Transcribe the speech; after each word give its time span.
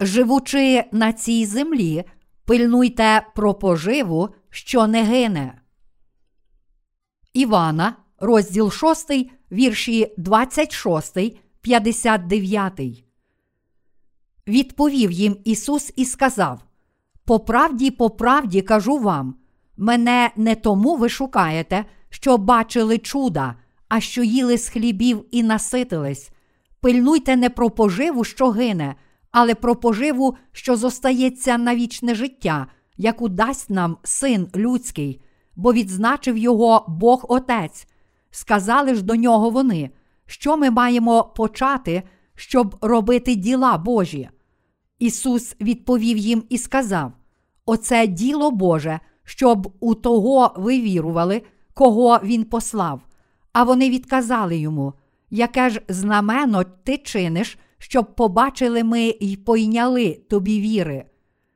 Живучи 0.00 0.84
на 0.92 1.12
цій 1.12 1.46
землі, 1.46 2.04
пильнуйте 2.44 3.26
про 3.34 3.54
поживу, 3.54 4.28
що 4.50 4.86
не 4.86 5.02
гине. 5.02 5.60
Івана, 7.32 7.96
розділ 8.18 8.70
6, 8.70 9.10
вірші 9.52 10.14
26, 10.16 11.18
59. 11.60 12.80
Відповів 14.48 15.10
їм 15.10 15.36
Ісус 15.44 15.92
і 15.96 16.04
сказав: 16.04 16.62
По 17.24 17.40
правді, 17.40 17.90
по 17.90 18.10
правді 18.10 18.62
кажу 18.62 18.98
вам, 18.98 19.34
мене 19.76 20.30
не 20.36 20.54
тому 20.54 20.96
ви 20.96 21.08
шукаєте, 21.08 21.84
що 22.10 22.38
бачили 22.38 22.98
чуда, 22.98 23.54
а 23.88 24.00
що 24.00 24.22
їли 24.22 24.58
з 24.58 24.68
хлібів 24.68 25.24
і 25.30 25.42
наситились. 25.42 26.30
Пильнуйте 26.80 27.36
не 27.36 27.50
про 27.50 27.70
поживу, 27.70 28.24
що 28.24 28.50
гине, 28.50 28.94
але 29.30 29.54
про 29.54 29.76
поживу, 29.76 30.36
що 30.52 30.76
зостається 30.76 31.58
на 31.58 31.74
вічне 31.74 32.14
життя, 32.14 32.66
яку 32.96 33.28
дасть 33.28 33.70
нам 33.70 33.96
син 34.02 34.48
людський, 34.56 35.20
бо 35.56 35.72
відзначив 35.72 36.38
його 36.38 36.84
Бог 36.88 37.26
Отець. 37.28 37.86
Сказали 38.30 38.94
ж 38.94 39.02
до 39.02 39.16
нього 39.16 39.50
вони, 39.50 39.90
що 40.26 40.56
ми 40.56 40.70
маємо 40.70 41.24
почати, 41.24 42.02
щоб 42.34 42.76
робити 42.80 43.34
діла 43.34 43.78
Божі. 43.78 44.28
Ісус 44.98 45.56
відповів 45.60 46.16
їм 46.16 46.44
і 46.48 46.58
сказав: 46.58 47.12
Оце 47.66 48.06
діло 48.06 48.50
Боже, 48.50 49.00
щоб 49.24 49.74
у 49.80 49.94
того 49.94 50.54
ви 50.56 50.80
вірували, 50.80 51.42
кого 51.74 52.20
Він 52.22 52.44
послав. 52.44 53.00
А 53.52 53.62
вони 53.62 53.90
відказали 53.90 54.56
йому, 54.56 54.92
яке 55.30 55.70
ж 55.70 55.82
знамено 55.88 56.64
ти 56.64 56.96
чиниш, 56.96 57.58
щоб 57.78 58.16
побачили 58.16 58.84
ми 58.84 59.14
й 59.20 59.36
пойняли 59.36 60.20
тобі 60.30 60.60
віри. 60.60 61.04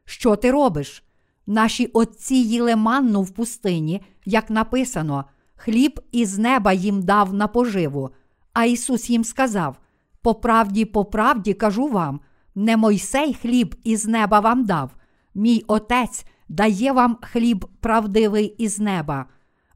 Що 0.04 0.36
ти 0.36 0.50
робиш? 0.50 1.04
Наші 1.46 1.86
отці 1.86 2.34
їли 2.34 2.76
манну 2.76 3.22
в 3.22 3.30
пустині, 3.30 4.02
як 4.24 4.50
написано, 4.50 5.24
хліб 5.54 6.00
із 6.12 6.38
неба 6.38 6.72
їм 6.72 7.02
дав 7.02 7.34
на 7.34 7.48
поживу. 7.48 8.10
А 8.52 8.64
Ісус 8.64 9.10
їм 9.10 9.24
сказав: 9.24 9.78
По 10.22 10.34
правді, 10.34 10.84
по 10.84 11.04
правді 11.04 11.54
кажу 11.54 11.88
вам, 11.88 12.20
не 12.54 12.76
Мойсей 12.76 13.34
хліб 13.34 13.74
із 13.84 14.06
неба 14.06 14.40
вам 14.40 14.64
дав, 14.64 14.90
мій 15.34 15.64
Отець 15.66 16.24
дає 16.48 16.92
вам 16.92 17.18
хліб 17.22 17.66
правдивий 17.80 18.54
із 18.58 18.78
неба, 18.78 19.26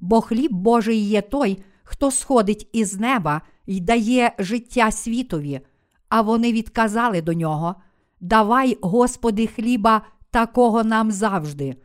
бо 0.00 0.20
хліб 0.20 0.52
Божий 0.52 0.98
є 0.98 1.22
той, 1.22 1.62
хто 1.84 2.10
сходить 2.10 2.68
із 2.72 3.00
неба 3.00 3.42
й 3.66 3.80
дає 3.80 4.34
життя 4.38 4.90
світові. 4.90 5.60
А 6.16 6.20
вони 6.20 6.52
відказали 6.52 7.22
до 7.22 7.32
нього: 7.32 7.74
Давай, 8.20 8.78
Господи, 8.82 9.46
хліба 9.46 10.02
такого 10.30 10.84
нам 10.84 11.10
завжди. 11.10 11.76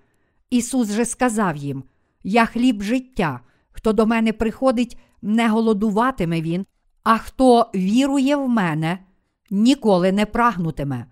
Ісус 0.49 0.91
же 0.91 1.05
сказав 1.05 1.57
їм: 1.57 1.83
Я 2.23 2.45
хліб 2.45 2.81
життя, 2.81 3.39
хто 3.71 3.93
до 3.93 4.05
мене 4.05 4.33
приходить, 4.33 4.99
не 5.21 5.49
голодуватиме 5.49 6.41
він, 6.41 6.65
а 7.03 7.17
хто 7.17 7.69
вірує 7.75 8.35
в 8.35 8.49
мене, 8.49 8.99
ніколи 9.49 10.11
не 10.11 10.25
прагнутиме. 10.25 11.05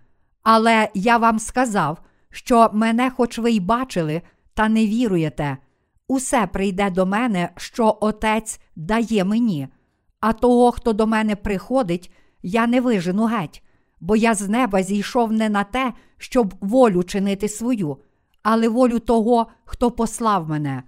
Але 0.44 0.90
я 0.94 1.18
вам 1.18 1.40
сказав, 1.40 1.98
що 2.30 2.70
мене, 2.74 3.10
хоч 3.10 3.40
ви 3.40 3.52
й 3.52 3.60
бачили, 3.60 4.22
та 4.54 4.70
не 4.70 4.88
віруєте. 4.88 5.58
Усе 6.08 6.48
прийде 6.48 6.90
до 6.90 7.06
мене, 7.06 7.50
що 7.58 7.98
Отець 8.02 8.60
дає 8.76 9.24
мені, 9.24 9.68
а 10.20 10.34
того, 10.34 10.72
хто 10.72 10.94
до 10.94 11.08
мене 11.08 11.36
приходить, 11.36 12.12
я 12.42 12.68
не 12.68 12.82
вижену 12.82 13.26
геть, 13.26 13.64
бо 14.00 14.16
я 14.16 14.34
з 14.34 14.50
неба 14.50 14.84
зійшов 14.84 15.32
не 15.32 15.50
на 15.50 15.64
те, 15.64 15.94
щоб 16.18 16.54
волю 16.62 17.04
чинити 17.04 17.50
свою, 17.50 17.98
але 18.44 18.68
волю 18.68 19.00
того, 19.00 19.48
хто 19.66 19.92
послав 19.92 20.50
мене. 20.50 20.84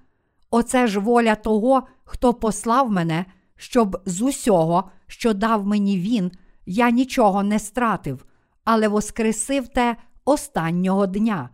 Оце 0.50 0.88
ж 0.88 1.00
воля 1.00 1.36
того, 1.36 1.84
хто 2.04 2.34
послав 2.34 2.92
мене, 2.92 3.26
щоб 3.56 4.02
з 4.06 4.22
усього, 4.22 4.92
що 5.08 5.34
дав 5.34 5.68
мені 5.68 5.98
він, 5.98 6.32
я 6.66 6.90
нічого 6.90 7.44
не 7.44 7.60
стратив, 7.60 8.26
але 8.64 8.88
воскресив 8.88 9.68
те 9.68 9.96
останнього 10.26 11.08
дня. 11.08 11.50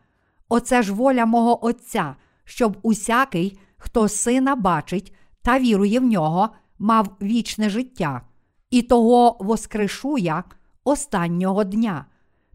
Оце 0.49 0.81
ж 0.81 0.93
воля 0.93 1.25
мого 1.25 1.65
Отця, 1.65 2.15
щоб 2.43 2.77
усякий, 2.81 3.59
хто 3.77 4.09
сина 4.09 4.55
бачить 4.55 5.13
та 5.41 5.59
вірує 5.59 5.99
в 5.99 6.03
нього, 6.03 6.49
мав 6.79 7.15
вічне 7.21 7.69
життя, 7.69 8.21
і 8.69 8.81
того 8.81 9.38
воскрешу 9.39 10.17
я 10.17 10.44
останнього 10.83 11.63
дня. 11.63 12.05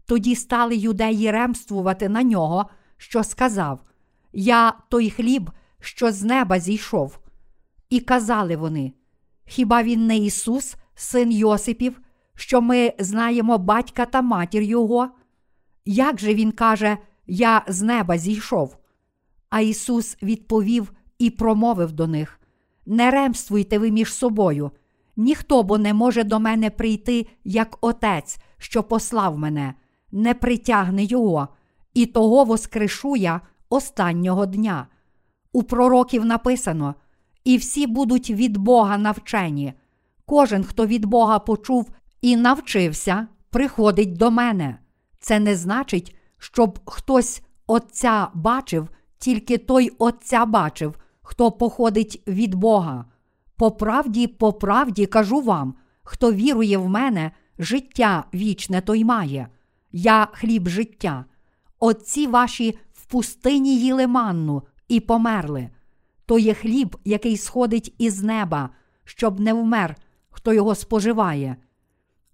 Тоді 0.05 0.35
стали 0.35 0.75
юдеї 0.75 1.31
ремствувати 1.31 2.09
на 2.09 2.23
нього, 2.23 2.65
що 2.97 3.23
сказав: 3.23 3.79
Я 4.33 4.73
той 4.89 5.09
хліб, 5.09 5.49
що 5.79 6.11
з 6.11 6.23
неба 6.23 6.59
зійшов. 6.59 7.19
І 7.89 7.99
казали 7.99 8.55
вони: 8.55 8.93
Хіба 9.45 9.83
він 9.83 10.07
не 10.07 10.17
Ісус, 10.17 10.75
син 10.95 11.31
Йосипів, 11.31 12.01
що 12.35 12.61
ми 12.61 12.93
знаємо 12.99 13.57
батька 13.57 14.05
та 14.05 14.21
матір 14.21 14.61
Його? 14.61 15.09
Як 15.85 16.19
же 16.19 16.33
Він 16.33 16.51
каже, 16.51 16.97
Я 17.27 17.65
з 17.67 17.81
неба 17.81 18.17
зійшов? 18.17 18.77
А 19.49 19.61
Ісус 19.61 20.17
відповів 20.23 20.93
і 21.19 21.29
промовив 21.29 21.91
до 21.91 22.07
них: 22.07 22.39
Не 22.85 23.11
ремствуйте 23.11 23.77
ви 23.77 23.91
між 23.91 24.13
собою, 24.13 24.71
ніхто 25.17 25.63
бо 25.63 25.77
не 25.77 25.93
може 25.93 26.23
до 26.23 26.39
мене 26.39 26.69
прийти, 26.69 27.27
як 27.43 27.77
Отець, 27.81 28.37
що 28.57 28.83
послав 28.83 29.37
мене, 29.37 29.73
не 30.11 30.33
притягне 30.33 31.03
Його, 31.03 31.47
і 31.93 32.05
того 32.05 32.43
воскрешу 32.43 33.15
я 33.15 33.41
останнього 33.69 34.45
дня. 34.45 34.87
У 35.53 35.63
пророків 35.63 36.25
написано: 36.25 36.95
і 37.43 37.57
всі 37.57 37.87
будуть 37.87 38.29
від 38.29 38.57
Бога 38.57 38.97
навчені. 38.97 39.73
Кожен, 40.25 40.63
хто 40.63 40.85
від 40.85 41.05
Бога 41.05 41.39
почув 41.39 41.91
і 42.21 42.35
навчився, 42.35 43.27
приходить 43.49 44.13
до 44.13 44.31
мене. 44.31 44.79
Це 45.19 45.39
не 45.39 45.55
значить, 45.55 46.15
щоб 46.37 46.79
хтось 46.85 47.41
Отця 47.67 48.27
бачив, 48.33 48.89
тільки 49.17 49.57
той 49.57 49.89
Отця 49.89 50.45
бачив, 50.45 50.97
хто 51.21 51.51
походить 51.51 52.23
від 52.27 52.55
Бога. 52.55 53.05
По 53.57 53.71
правді, 53.71 54.27
по 54.27 54.53
правді 54.53 55.05
кажу 55.05 55.41
вам, 55.41 55.75
хто 56.03 56.33
вірує 56.33 56.77
в 56.77 56.89
мене, 56.89 57.31
життя 57.59 58.23
вічне 58.33 58.81
той 58.81 59.03
має. 59.03 59.47
Я 59.91 60.27
хліб 60.31 60.67
життя. 60.67 61.25
Отці 61.79 62.27
ваші 62.27 62.77
в 62.93 63.05
пустині 63.05 63.79
їли 63.79 64.07
манну 64.07 64.63
і 64.87 64.99
померли. 64.99 65.69
То 66.25 66.39
є 66.39 66.53
хліб, 66.53 66.97
який 67.05 67.37
сходить 67.37 67.95
із 67.97 68.23
неба, 68.23 68.69
щоб 69.03 69.39
не 69.39 69.53
вмер, 69.53 69.95
хто 70.29 70.53
його 70.53 70.75
споживає. 70.75 71.55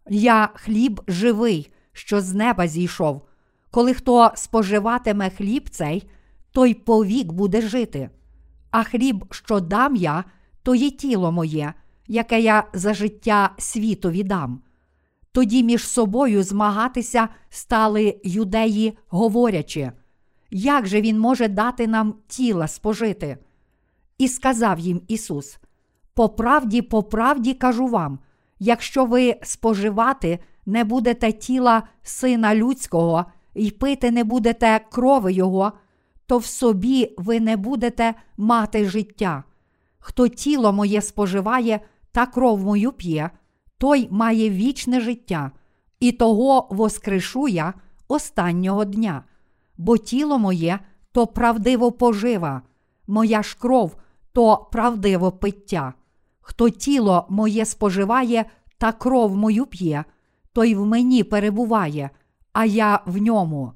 Я 0.09 0.49
хліб 0.53 1.01
живий, 1.07 1.71
що 1.93 2.21
з 2.21 2.33
неба 2.33 2.67
зійшов. 2.67 3.21
Коли 3.71 3.93
хто 3.93 4.31
споживатиме 4.35 5.29
хліб 5.29 5.69
цей, 5.69 6.09
той 6.51 6.73
повік 6.73 7.31
буде 7.31 7.61
жити. 7.61 8.09
А 8.71 8.83
хліб, 8.83 9.25
що 9.31 9.59
дам 9.59 9.95
я, 9.95 10.23
то 10.63 10.75
є 10.75 10.91
тіло 10.91 11.31
моє, 11.31 11.73
яке 12.07 12.41
я 12.41 12.63
за 12.73 12.93
життя 12.93 13.49
світові 13.57 14.23
дам. 14.23 14.61
Тоді 15.31 15.63
між 15.63 15.87
собою 15.87 16.43
змагатися 16.43 17.27
стали 17.49 18.21
юдеї, 18.23 18.97
говорячи, 19.07 19.91
як 20.51 20.87
же 20.87 21.01
він 21.01 21.19
може 21.19 21.47
дати 21.47 21.87
нам 21.87 22.15
тіла 22.27 22.67
спожити? 22.67 23.37
І 24.17 24.27
сказав 24.27 24.79
їм 24.79 25.01
Ісус: 25.07 25.57
По 26.13 26.29
правді, 26.29 26.81
по 26.81 27.03
правді 27.03 27.53
кажу 27.53 27.87
вам, 27.87 28.19
якщо 28.59 29.05
ви 29.05 29.35
споживати 29.43 30.39
не 30.65 30.83
будете 30.83 31.31
тіла 31.31 31.83
Сина 32.03 32.55
Людського 32.55 33.25
і 33.53 33.71
пити 33.71 34.11
не 34.11 34.23
будете 34.23 34.81
крови 34.91 35.33
Його, 35.33 35.71
то 36.25 36.37
в 36.37 36.45
собі 36.45 37.15
ви 37.17 37.39
не 37.39 37.57
будете 37.57 38.13
мати 38.37 38.85
життя. 38.85 39.43
Хто 39.99 40.27
тіло 40.27 40.73
моє 40.73 41.01
споживає 41.01 41.79
та 42.11 42.25
кров 42.25 42.63
мою 42.63 42.91
п'є, 42.91 43.29
той 43.77 44.07
має 44.11 44.49
вічне 44.49 45.01
життя, 45.01 45.51
і 45.99 46.11
того 46.11 46.67
воскрешу 46.71 47.47
я 47.47 47.73
останнього 48.07 48.85
дня, 48.85 49.23
бо 49.77 49.97
тіло 49.97 50.39
моє 50.39 50.79
то 51.11 51.27
правдиво 51.27 51.91
пожива, 51.91 52.61
моя 53.07 53.43
ж 53.43 53.57
кров 53.59 53.95
то 54.33 54.69
правдиво 54.71 55.31
пиття. 55.31 55.93
Хто 56.41 56.69
тіло 56.69 57.25
моє 57.29 57.65
споживає 57.65 58.45
та 58.77 58.91
кров 58.91 59.37
мою 59.37 59.65
п'є, 59.65 60.03
той 60.53 60.75
в 60.75 60.85
мені 60.85 61.23
перебуває, 61.23 62.09
а 62.53 62.65
я 62.65 62.99
в 63.05 63.17
ньому. 63.17 63.73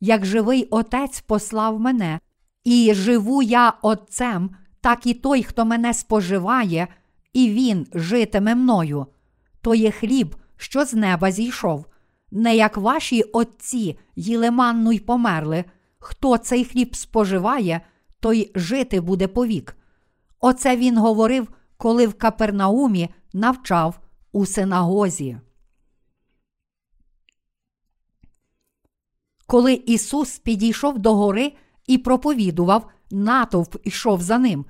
Як 0.00 0.26
живий 0.26 0.64
Отець 0.64 1.20
послав 1.20 1.80
мене, 1.80 2.20
і 2.64 2.94
живу 2.94 3.42
я 3.42 3.72
Отцем, 3.82 4.50
так 4.82 5.06
і 5.06 5.14
той, 5.14 5.42
хто 5.42 5.64
мене 5.64 5.94
споживає, 5.94 6.88
і 7.32 7.50
він 7.50 7.86
житиме 7.94 8.54
мною. 8.54 9.06
То 9.60 9.74
є 9.74 9.90
хліб, 9.90 10.36
що 10.56 10.84
з 10.84 10.94
неба 10.94 11.30
зійшов. 11.30 11.86
Не 12.30 12.56
як 12.56 12.76
ваші 12.76 13.22
отці 13.22 13.98
їли 14.16 14.50
манну 14.50 14.92
й 14.92 14.98
померли, 14.98 15.64
хто 15.98 16.38
цей 16.38 16.64
хліб 16.64 16.96
споживає, 16.96 17.80
той 18.20 18.52
жити 18.54 19.00
буде 19.00 19.28
повік. 19.28 19.76
Оце 20.40 20.76
він 20.76 20.98
говорив, 20.98 21.48
коли 21.76 22.06
в 22.06 22.14
Капернаумі 22.14 23.08
навчав 23.32 24.00
у 24.32 24.46
синагозі. 24.46 25.38
Коли 29.46 29.74
Ісус 29.74 30.38
підійшов 30.38 30.98
до 30.98 31.14
гори 31.14 31.52
і 31.86 31.98
проповідував, 31.98 32.90
натовп 33.12 33.76
ішов 33.84 34.22
за 34.22 34.38
ним. 34.38 34.64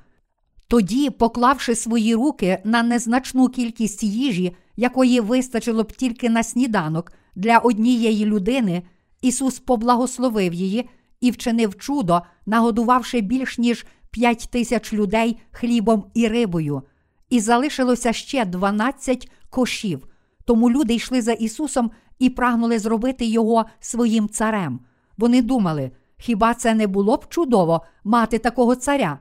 Тоді, 0.69 1.11
поклавши 1.11 1.75
свої 1.75 2.15
руки 2.15 2.59
на 2.65 2.83
незначну 2.83 3.49
кількість 3.49 4.03
їжі, 4.03 4.57
якої 4.77 5.21
вистачило 5.21 5.83
б 5.83 5.93
тільки 5.93 6.31
на 6.31 6.43
сніданок 6.43 7.13
для 7.35 7.59
однієї 7.59 8.25
людини, 8.25 8.83
Ісус 9.23 9.59
поблагословив 9.59 10.55
її 10.55 10.89
і 11.21 11.31
вчинив 11.31 11.79
чудо, 11.79 12.23
нагодувавши 12.47 13.21
більш 13.21 13.59
ніж 13.59 13.87
п'ять 14.11 14.49
тисяч 14.51 14.93
людей 14.93 15.41
хлібом 15.51 16.05
і 16.15 16.29
рибою, 16.29 16.83
і 17.31 17.41
залишилося 17.41 18.13
ще 18.13 18.45
дванадцять 18.45 19.31
кошів. 19.51 20.07
Тому 20.45 20.71
люди 20.71 20.95
йшли 20.95 21.23
за 21.23 21.33
Ісусом 21.33 21.91
і 22.19 22.31
прагнули 22.31 22.79
зробити 22.79 23.25
Його 23.25 23.65
своїм 23.81 24.29
царем. 24.29 24.81
Вони 25.19 25.43
думали, 25.43 25.91
хіба 26.23 26.55
це 26.55 26.75
не 26.75 26.87
було 26.87 27.17
б 27.17 27.29
чудово 27.29 27.83
мати 28.05 28.39
такого 28.39 28.75
царя? 28.75 29.19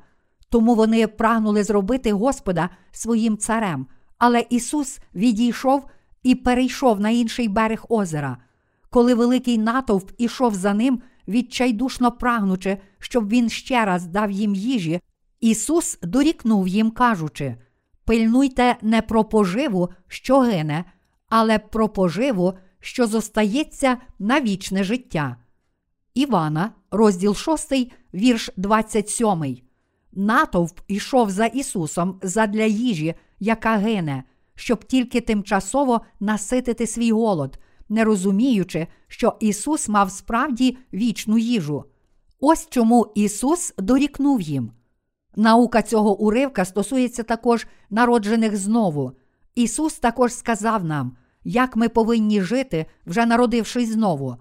Тому 0.50 0.75
вони 0.75 1.07
прагнули 1.07 1.63
зробити 1.63 2.13
Господа 2.13 2.69
своїм 2.92 3.38
царем. 3.38 3.88
Але 4.18 4.45
Ісус 4.50 5.00
відійшов 5.15 5.88
і 6.24 6.36
перейшов 6.36 7.00
на 7.00 7.09
інший 7.09 7.48
берег 7.48 7.86
озера. 7.89 8.38
Коли 8.89 9.13
великий 9.13 9.57
натовп 9.57 10.12
ішов 10.18 10.56
за 10.56 10.74
ним, 10.74 11.01
відчайдушно 11.27 12.12
прагнучи, 12.12 12.77
щоб 13.00 13.30
він 13.30 13.50
ще 13.50 13.86
раз 13.86 14.06
дав 14.06 14.31
їм 14.31 14.56
їжі, 14.56 15.01
Ісус 15.39 16.00
дорікнув 16.04 16.68
їм, 16.68 16.92
кажучи: 16.92 17.56
Пильнуйте 18.06 18.77
не 18.81 19.01
про 19.01 19.24
поживу, 19.24 19.89
що 20.07 20.39
гине, 20.39 20.86
але 21.30 21.59
про 21.59 21.89
поживу, 21.89 22.54
що 22.80 23.07
зостається 23.07 23.97
на 24.19 24.42
вічне 24.42 24.83
життя. 24.83 25.38
Івана, 26.13 26.71
розділ 26.91 27.35
6, 27.35 27.73
вірш 28.13 28.49
27. 28.57 29.57
Натовп 30.13 30.79
ішов 30.87 31.29
за 31.31 31.45
Ісусом 31.45 32.19
задля 32.23 32.63
їжі, 32.63 33.13
яка 33.39 33.75
гине, 33.75 34.23
щоб 34.55 34.83
тільки 34.83 35.21
тимчасово 35.21 36.01
наситити 36.19 36.87
свій 36.87 37.11
голод, 37.11 37.57
не 37.89 38.03
розуміючи, 38.03 38.87
що 39.07 39.37
Ісус 39.39 39.89
мав 39.89 40.11
справді 40.11 40.77
вічну 40.93 41.37
їжу. 41.37 41.85
Ось 42.39 42.67
чому 42.69 43.11
Ісус 43.15 43.73
дорікнув 43.77 44.41
їм. 44.41 44.71
Наука 45.35 45.81
цього 45.81 46.19
уривка 46.19 46.65
стосується 46.65 47.23
також 47.23 47.67
народжених 47.89 48.57
знову. 48.57 49.11
Ісус 49.55 49.99
також 49.99 50.33
сказав 50.33 50.83
нам, 50.83 51.17
як 51.43 51.75
ми 51.75 51.89
повинні 51.89 52.41
жити, 52.41 52.85
вже 53.05 53.25
народившись 53.25 53.89
знову. 53.89 54.35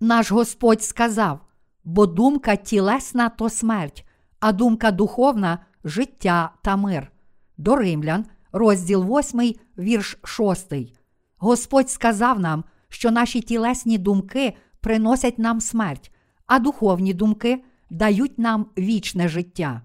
Наш 0.00 0.32
Господь 0.32 0.82
сказав: 0.82 1.40
бо 1.84 2.06
думка 2.06 2.56
тілесна 2.56 3.28
то 3.28 3.50
смерть, 3.50 4.06
а 4.40 4.52
думка 4.52 4.90
духовна 4.90 5.58
життя 5.84 6.52
та 6.62 6.76
мир. 6.76 7.12
До 7.56 7.76
Римлян, 7.76 8.26
розділ 8.52 9.18
8, 9.18 9.54
вірш 9.78 10.18
6. 10.24 10.72
Господь 11.36 11.90
сказав 11.90 12.40
нам, 12.40 12.64
що 12.88 13.10
наші 13.10 13.40
тілесні 13.40 13.98
думки 13.98 14.56
приносять 14.80 15.38
нам 15.38 15.60
смерть, 15.60 16.12
а 16.46 16.58
духовні 16.58 17.14
думки 17.14 17.64
дають 17.90 18.38
нам 18.38 18.66
вічне 18.78 19.28
життя. 19.28 19.82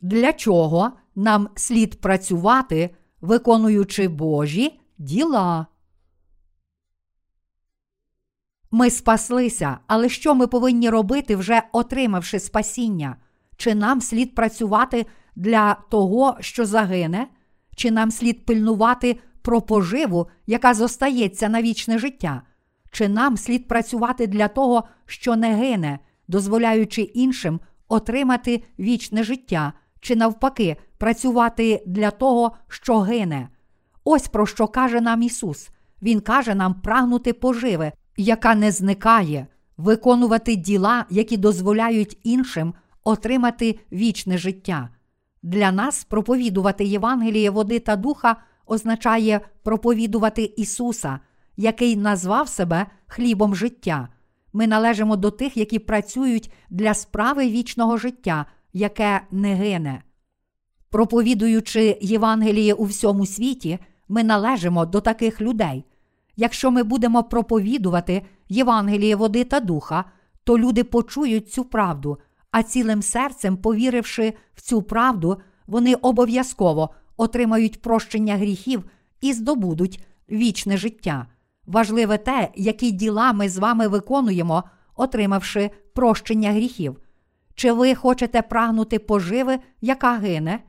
Для 0.00 0.32
чого 0.32 0.92
нам 1.14 1.48
слід 1.54 2.00
працювати, 2.00 2.96
виконуючи 3.20 4.08
Божі 4.08 4.80
діла? 4.98 5.66
Ми 8.70 8.90
спаслися, 8.90 9.78
але 9.86 10.08
що 10.08 10.34
ми 10.34 10.46
повинні 10.46 10.90
робити, 10.90 11.36
вже 11.36 11.62
отримавши 11.72 12.40
спасіння? 12.40 13.16
Чи 13.56 13.74
нам 13.74 14.00
слід 14.00 14.34
працювати 14.34 15.06
для 15.36 15.74
того, 15.74 16.36
що 16.40 16.66
загине, 16.66 17.26
чи 17.76 17.90
нам 17.90 18.10
слід 18.10 18.46
пильнувати 18.46 19.18
про 19.42 19.60
поживу, 19.62 20.28
яка 20.46 20.74
зостається 20.74 21.48
на 21.48 21.62
вічне 21.62 21.98
життя? 21.98 22.42
Чи 22.90 23.08
нам 23.08 23.36
слід 23.36 23.68
працювати 23.68 24.26
для 24.26 24.48
того, 24.48 24.84
що 25.06 25.36
не 25.36 25.54
гине, 25.54 25.98
дозволяючи 26.28 27.02
іншим 27.02 27.60
отримати 27.88 28.64
вічне 28.78 29.24
життя, 29.24 29.72
чи 30.00 30.16
навпаки, 30.16 30.76
працювати 30.98 31.82
для 31.86 32.10
того, 32.10 32.56
що 32.68 32.98
гине? 32.98 33.48
Ось 34.04 34.28
про 34.28 34.46
що 34.46 34.68
каже 34.68 35.00
нам 35.00 35.22
Ісус. 35.22 35.70
Він 36.02 36.20
каже 36.20 36.54
нам 36.54 36.74
прагнути 36.74 37.32
поживи, 37.32 37.92
яка 38.18 38.54
не 38.54 38.72
зникає, 38.72 39.46
виконувати 39.76 40.56
діла, 40.56 41.04
які 41.10 41.36
дозволяють 41.36 42.18
іншим 42.24 42.74
отримати 43.04 43.78
вічне 43.92 44.38
життя. 44.38 44.88
Для 45.42 45.72
нас 45.72 46.04
проповідувати 46.04 46.84
Євангеліє 46.84 47.50
води 47.50 47.78
та 47.78 47.96
духа 47.96 48.36
означає 48.66 49.40
проповідувати 49.62 50.54
Ісуса, 50.56 51.18
який 51.56 51.96
назвав 51.96 52.48
себе 52.48 52.86
хлібом 53.06 53.54
життя. 53.54 54.08
Ми 54.52 54.66
належимо 54.66 55.16
до 55.16 55.30
тих, 55.30 55.56
які 55.56 55.78
працюють 55.78 56.52
для 56.70 56.94
справи 56.94 57.48
вічного 57.48 57.96
життя, 57.96 58.46
яке 58.72 59.20
не 59.30 59.54
гине. 59.54 60.02
Проповідуючи 60.90 61.98
Євангеліє 62.00 62.74
у 62.74 62.84
всьому 62.84 63.26
світі, 63.26 63.78
ми 64.08 64.24
належимо 64.24 64.86
до 64.86 65.00
таких 65.00 65.40
людей. 65.40 65.84
Якщо 66.40 66.70
ми 66.70 66.82
будемо 66.82 67.24
проповідувати 67.24 68.22
Євангеліє 68.48 69.16
води 69.16 69.44
та 69.44 69.60
духа, 69.60 70.04
то 70.44 70.58
люди 70.58 70.84
почують 70.84 71.52
цю 71.52 71.64
правду, 71.64 72.18
а 72.50 72.62
цілим 72.62 73.02
серцем, 73.02 73.56
повіривши 73.56 74.34
в 74.54 74.60
цю 74.60 74.82
правду, 74.82 75.36
вони 75.66 75.94
обов'язково 75.94 76.90
отримають 77.16 77.82
прощення 77.82 78.36
гріхів 78.36 78.84
і 79.20 79.32
здобудуть 79.32 80.04
вічне 80.30 80.76
життя. 80.76 81.26
Важливе 81.66 82.18
те, 82.18 82.48
які 82.54 82.90
діла 82.90 83.32
ми 83.32 83.48
з 83.48 83.58
вами 83.58 83.88
виконуємо, 83.88 84.64
отримавши 84.96 85.70
прощення 85.94 86.52
гріхів. 86.52 86.96
Чи 87.54 87.72
ви 87.72 87.94
хочете 87.94 88.42
прагнути 88.42 88.98
поживи, 88.98 89.58
яка 89.80 90.16
гине, 90.16 90.60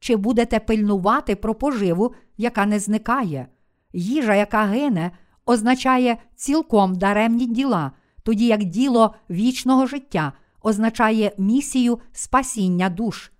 чи 0.00 0.16
будете 0.16 0.60
пильнувати 0.60 1.36
про 1.36 1.54
поживу, 1.54 2.14
яка 2.36 2.66
не 2.66 2.78
зникає? 2.78 3.46
Їжа, 3.96 4.34
яка 4.34 4.64
гине, 4.64 5.10
означає 5.46 6.16
цілком 6.34 6.94
даремні 6.94 7.46
діла, 7.46 7.92
тоді 8.22 8.46
як 8.46 8.64
діло 8.64 9.14
вічного 9.30 9.86
життя 9.86 10.32
означає 10.62 11.32
місію 11.38 11.98
спасіння 12.12 12.88
душ. 12.88 13.30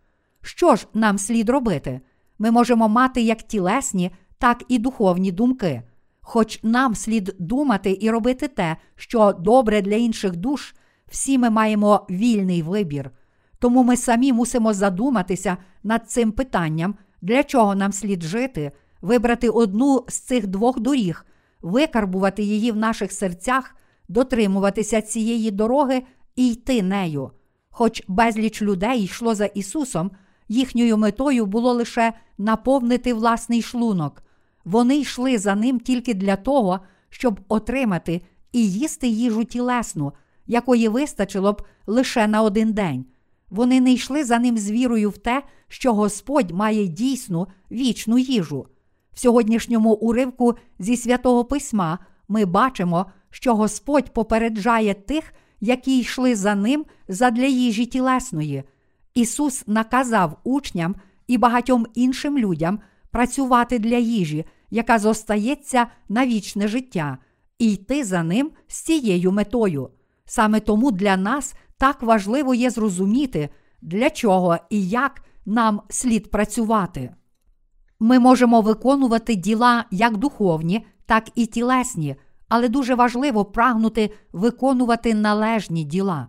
Що 0.42 0.76
ж 0.76 0.86
нам 0.94 1.18
слід 1.18 1.48
робити? 1.48 2.00
Ми 2.38 2.50
можемо 2.50 2.88
мати 2.88 3.22
як 3.22 3.42
тілесні, 3.42 4.10
так 4.38 4.64
і 4.68 4.78
духовні 4.78 5.32
думки. 5.32 5.82
Хоч 6.20 6.60
нам 6.62 6.94
слід 6.94 7.36
думати 7.38 7.98
і 8.00 8.10
робити 8.10 8.48
те, 8.48 8.76
що 8.94 9.32
добре 9.32 9.82
для 9.82 9.96
інших 9.96 10.36
душ, 10.36 10.74
всі 11.08 11.38
ми 11.38 11.50
маємо 11.50 12.06
вільний 12.10 12.62
вибір. 12.62 13.10
Тому 13.58 13.82
ми 13.82 13.96
самі 13.96 14.32
мусимо 14.32 14.72
задуматися 14.72 15.56
над 15.82 16.10
цим 16.10 16.32
питанням, 16.32 16.94
для 17.22 17.42
чого 17.42 17.74
нам 17.74 17.92
слід 17.92 18.22
жити, 18.22 18.72
вибрати 19.02 19.48
одну 19.48 20.04
з 20.08 20.18
цих 20.18 20.46
двох 20.46 20.80
доріг, 20.80 21.26
викарбувати 21.62 22.42
її 22.42 22.72
в 22.72 22.76
наших 22.76 23.12
серцях, 23.12 23.76
дотримуватися 24.08 25.02
цієї 25.02 25.50
дороги 25.50 26.02
і 26.36 26.48
йти 26.48 26.82
нею. 26.82 27.30
Хоч 27.70 28.02
безліч 28.08 28.62
людей 28.62 29.02
йшло 29.02 29.34
за 29.34 29.44
Ісусом, 29.44 30.10
їхньою 30.48 30.96
метою 30.96 31.46
було 31.46 31.72
лише 31.72 32.12
наповнити 32.38 33.14
власний 33.14 33.62
шлунок. 33.62 34.22
Вони 34.64 34.98
йшли 34.98 35.38
за 35.38 35.54
ним 35.54 35.80
тільки 35.80 36.14
для 36.14 36.36
того, 36.36 36.80
щоб 37.10 37.40
отримати 37.48 38.22
і 38.52 38.70
їсти 38.70 39.08
їжу 39.08 39.44
тілесну, 39.44 40.12
якої 40.46 40.88
вистачило 40.88 41.52
б 41.52 41.62
лише 41.86 42.26
на 42.26 42.42
один 42.42 42.72
день. 42.72 43.04
Вони 43.50 43.80
не 43.80 43.92
йшли 43.92 44.24
за 44.24 44.38
ним 44.38 44.58
з 44.58 44.70
вірою 44.70 45.10
в 45.10 45.18
те, 45.18 45.42
що 45.68 45.94
Господь 45.94 46.50
має 46.50 46.86
дійсну 46.86 47.46
вічну 47.70 48.18
їжу. 48.18 48.66
В 49.16 49.20
сьогоднішньому 49.20 49.92
уривку 49.94 50.54
зі 50.78 50.96
святого 50.96 51.44
письма 51.44 51.98
ми 52.28 52.44
бачимо, 52.44 53.06
що 53.30 53.54
Господь 53.54 54.12
попереджає 54.12 54.94
тих, 54.94 55.34
які 55.60 55.98
йшли 55.98 56.34
за 56.34 56.54
ним 56.54 56.84
задля 57.08 57.46
їжі 57.46 57.86
тілесної. 57.86 58.62
Ісус 59.14 59.64
наказав 59.66 60.38
учням 60.44 60.94
і 61.26 61.38
багатьом 61.38 61.86
іншим 61.94 62.38
людям 62.38 62.78
працювати 63.10 63.78
для 63.78 63.96
їжі, 63.96 64.44
яка 64.70 64.98
зостається 64.98 65.86
на 66.08 66.26
вічне 66.26 66.68
життя, 66.68 67.18
і 67.58 67.72
йти 67.72 68.04
за 68.04 68.22
ним 68.22 68.50
з 68.66 68.80
цією 68.80 69.32
метою. 69.32 69.90
Саме 70.24 70.60
тому 70.60 70.90
для 70.92 71.16
нас 71.16 71.54
так 71.78 72.02
важливо 72.02 72.54
є 72.54 72.70
зрозуміти, 72.70 73.48
для 73.82 74.10
чого 74.10 74.56
і 74.70 74.88
як 74.88 75.22
нам 75.46 75.80
слід 75.88 76.30
працювати. 76.30 77.14
Ми 78.00 78.18
можемо 78.18 78.60
виконувати 78.60 79.34
діла 79.34 79.84
як 79.90 80.16
духовні, 80.16 80.86
так 81.06 81.28
і 81.34 81.46
тілесні, 81.46 82.16
але 82.48 82.68
дуже 82.68 82.94
важливо 82.94 83.44
прагнути 83.44 84.10
виконувати 84.32 85.14
належні 85.14 85.84
діла. 85.84 86.28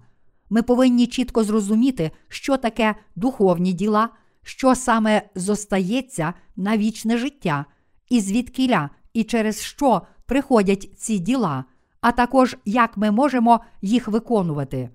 Ми 0.49 0.61
повинні 0.61 1.07
чітко 1.07 1.43
зрозуміти, 1.43 2.11
що 2.27 2.57
таке 2.57 2.95
духовні 3.15 3.73
діла, 3.73 4.09
що 4.43 4.75
саме 4.75 5.21
зостається 5.35 6.33
на 6.55 6.77
вічне 6.77 7.17
життя, 7.17 7.65
і 8.09 8.21
звідкіля 8.21 8.89
і 9.13 9.23
через 9.23 9.61
що 9.61 10.01
приходять 10.25 10.89
ці 10.97 11.19
діла, 11.19 11.65
а 12.01 12.11
також 12.11 12.57
як 12.65 12.97
ми 12.97 13.11
можемо 13.11 13.59
їх 13.81 14.07
виконувати. 14.07 14.89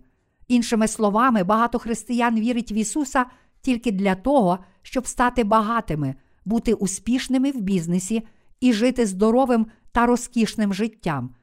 Іншими 0.49 0.89
словами, 0.89 1.45
багато 1.45 1.79
християн 1.79 2.41
вірить 2.41 2.73
в 2.73 2.77
Ісуса 2.77 3.27
тільки 3.61 3.93
для 3.93 4.15
того, 4.15 4.59
щоб 4.83 5.07
стати 5.07 5.45
багатими, 5.45 6.15
бути 6.45 6.75
успішними 6.75 7.51
в 7.51 7.61
бізнесі 7.61 8.27
і 8.61 8.73
жити 8.73 9.07
здоровим 9.07 9.67
та 9.93 10.07
розкішним 10.07 10.75
життям. 10.75 11.35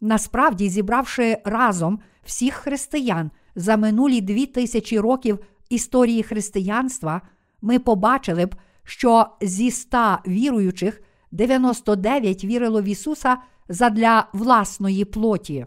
Насправді, 0.00 0.68
зібравши 0.68 1.38
разом 1.44 2.00
всіх 2.24 2.54
християн 2.54 3.30
за 3.54 3.76
минулі 3.76 4.20
дві 4.20 4.46
тисячі 4.46 4.98
років 4.98 5.38
історії 5.68 6.22
християнства, 6.22 7.20
ми 7.62 7.78
побачили 7.78 8.46
б, 8.46 8.54
що 8.84 9.26
зі 9.40 9.66
ста 9.68 10.22
віруючих 10.26 11.02
99 11.32 12.44
вірило 12.44 12.82
в 12.82 12.84
Ісуса 12.84 13.36
задля 13.68 14.28
власної 14.32 15.04
плоті. 15.04 15.66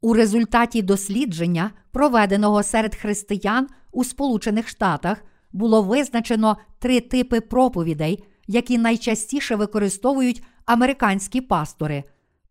У 0.00 0.14
результаті 0.14 0.82
дослідження, 0.82 1.70
проведеного 1.92 2.62
серед 2.62 2.94
християн 2.94 3.68
у 3.92 4.04
Сполучених 4.04 4.68
Штатах, 4.68 5.24
було 5.52 5.82
визначено 5.82 6.56
три 6.78 7.00
типи 7.00 7.40
проповідей, 7.40 8.24
які 8.46 8.78
найчастіше 8.78 9.56
використовують 9.56 10.42
американські 10.64 11.40
пастори. 11.40 12.04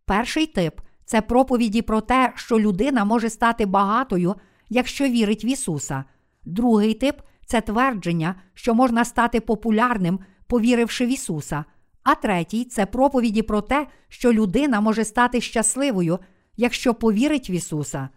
Перший 0.06 0.46
тип 0.46 0.82
це 1.06 1.22
проповіді 1.22 1.82
про 1.82 2.02
те, 2.02 2.34
що 2.36 2.60
людина 2.60 3.06
може 3.06 3.30
стати 3.30 3.66
багатою, 3.66 4.36
якщо 4.70 5.04
вірить 5.04 5.44
в 5.44 5.46
Ісуса. 5.46 6.04
Другий 6.46 6.94
тип 6.94 7.22
це 7.46 7.62
твердження, 7.62 8.36
що 8.54 8.74
можна 8.74 9.06
стати 9.06 9.40
популярним, 9.40 10.20
повіривши 10.48 11.06
в 11.06 11.10
Ісуса. 11.10 11.66
А 12.04 12.16
третій 12.16 12.66
це 12.66 12.86
проповіді 12.86 13.42
про 13.42 13.62
те, 13.62 13.88
що 14.08 14.34
людина 14.34 14.82
може 14.82 15.06
стати 15.06 15.42
щасливою, 15.42 16.20
якщо 16.58 16.94
повірить 16.94 17.50
в 17.50 17.52
Ісуса. 17.52 18.10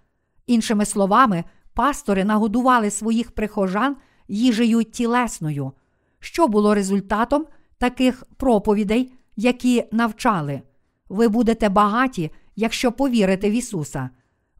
Іншими 0.46 0.84
словами, 0.84 1.44
пастори 1.74 2.24
нагодували 2.24 2.90
своїх 2.90 3.30
прихожан 3.30 3.96
їжею 4.28 4.84
тілесною, 4.84 5.72
що 6.20 6.48
було 6.48 6.74
результатом 6.74 7.46
таких 7.78 8.24
проповідей, 8.36 9.12
які 9.36 9.84
навчали. 9.92 10.62
Ви 11.08 11.28
будете 11.28 11.68
багаті, 11.68 12.30
якщо 12.56 12.92
повірите 12.92 13.50
в 13.50 13.52
Ісуса. 13.52 14.10